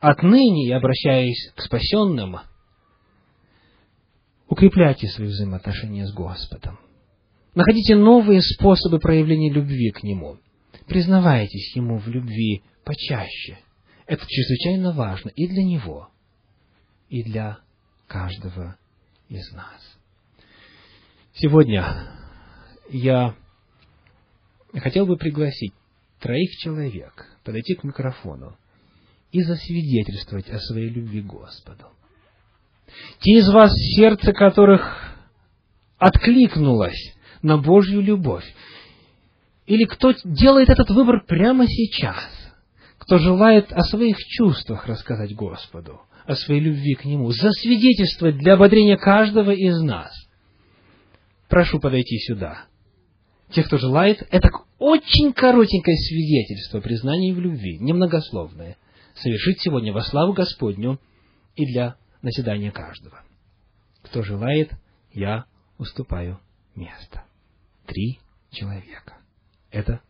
отныне, 0.00 0.66
я 0.66 0.78
обращаюсь 0.78 1.52
к 1.54 1.62
спасенным, 1.62 2.38
укрепляйте 4.48 5.06
свои 5.06 5.28
взаимоотношения 5.28 6.06
с 6.06 6.12
Господом. 6.12 6.80
Находите 7.54 7.94
новые 7.94 8.42
способы 8.42 8.98
проявления 8.98 9.52
любви 9.52 9.92
к 9.92 10.02
Нему. 10.02 10.38
Признавайтесь 10.88 11.76
Ему 11.76 11.98
в 11.98 12.08
любви 12.08 12.64
почаще. 12.84 13.58
Это 14.06 14.24
чрезвычайно 14.26 14.92
важно 14.92 15.28
и 15.28 15.46
для 15.46 15.62
Него, 15.62 16.11
и 17.12 17.22
для 17.22 17.58
каждого 18.06 18.78
из 19.28 19.52
нас. 19.52 19.98
Сегодня 21.34 21.84
я 22.88 23.34
хотел 24.72 25.04
бы 25.04 25.18
пригласить 25.18 25.74
троих 26.20 26.50
человек 26.56 27.26
подойти 27.44 27.74
к 27.74 27.84
микрофону 27.84 28.56
и 29.30 29.42
засвидетельствовать 29.42 30.48
о 30.48 30.58
своей 30.58 30.88
любви 30.88 31.20
Господу. 31.20 31.84
Те 33.18 33.32
из 33.40 33.48
вас, 33.50 33.70
сердце 33.94 34.32
которых 34.32 35.14
откликнулось 35.98 37.14
на 37.42 37.58
Божью 37.58 38.00
любовь, 38.00 38.46
или 39.66 39.84
кто 39.84 40.14
делает 40.24 40.70
этот 40.70 40.88
выбор 40.88 41.26
прямо 41.26 41.66
сейчас, 41.66 42.24
кто 42.96 43.18
желает 43.18 43.70
о 43.70 43.82
своих 43.82 44.16
чувствах 44.16 44.86
рассказать 44.86 45.34
Господу, 45.34 46.00
о 46.26 46.34
своей 46.34 46.60
любви 46.60 46.94
к 46.94 47.04
Нему, 47.04 47.30
засвидетельствовать 47.30 48.38
для 48.38 48.54
ободрения 48.54 48.96
каждого 48.96 49.50
из 49.50 49.80
нас. 49.80 50.10
Прошу 51.48 51.80
подойти 51.80 52.18
сюда. 52.18 52.66
Те, 53.50 53.62
кто 53.64 53.76
желает, 53.76 54.26
это 54.30 54.48
очень 54.78 55.32
коротенькое 55.32 55.96
свидетельство 55.96 56.80
признания 56.80 57.34
в 57.34 57.40
любви, 57.40 57.78
немногословное, 57.78 58.76
совершить 59.14 59.60
сегодня 59.60 59.92
во 59.92 60.02
славу 60.02 60.32
Господню 60.32 60.98
и 61.54 61.66
для 61.66 61.96
наседания 62.22 62.70
каждого. 62.70 63.22
Кто 64.02 64.22
желает, 64.22 64.72
я 65.12 65.44
уступаю 65.76 66.40
место. 66.74 67.24
Три 67.86 68.20
человека. 68.50 69.18
Это 69.70 70.00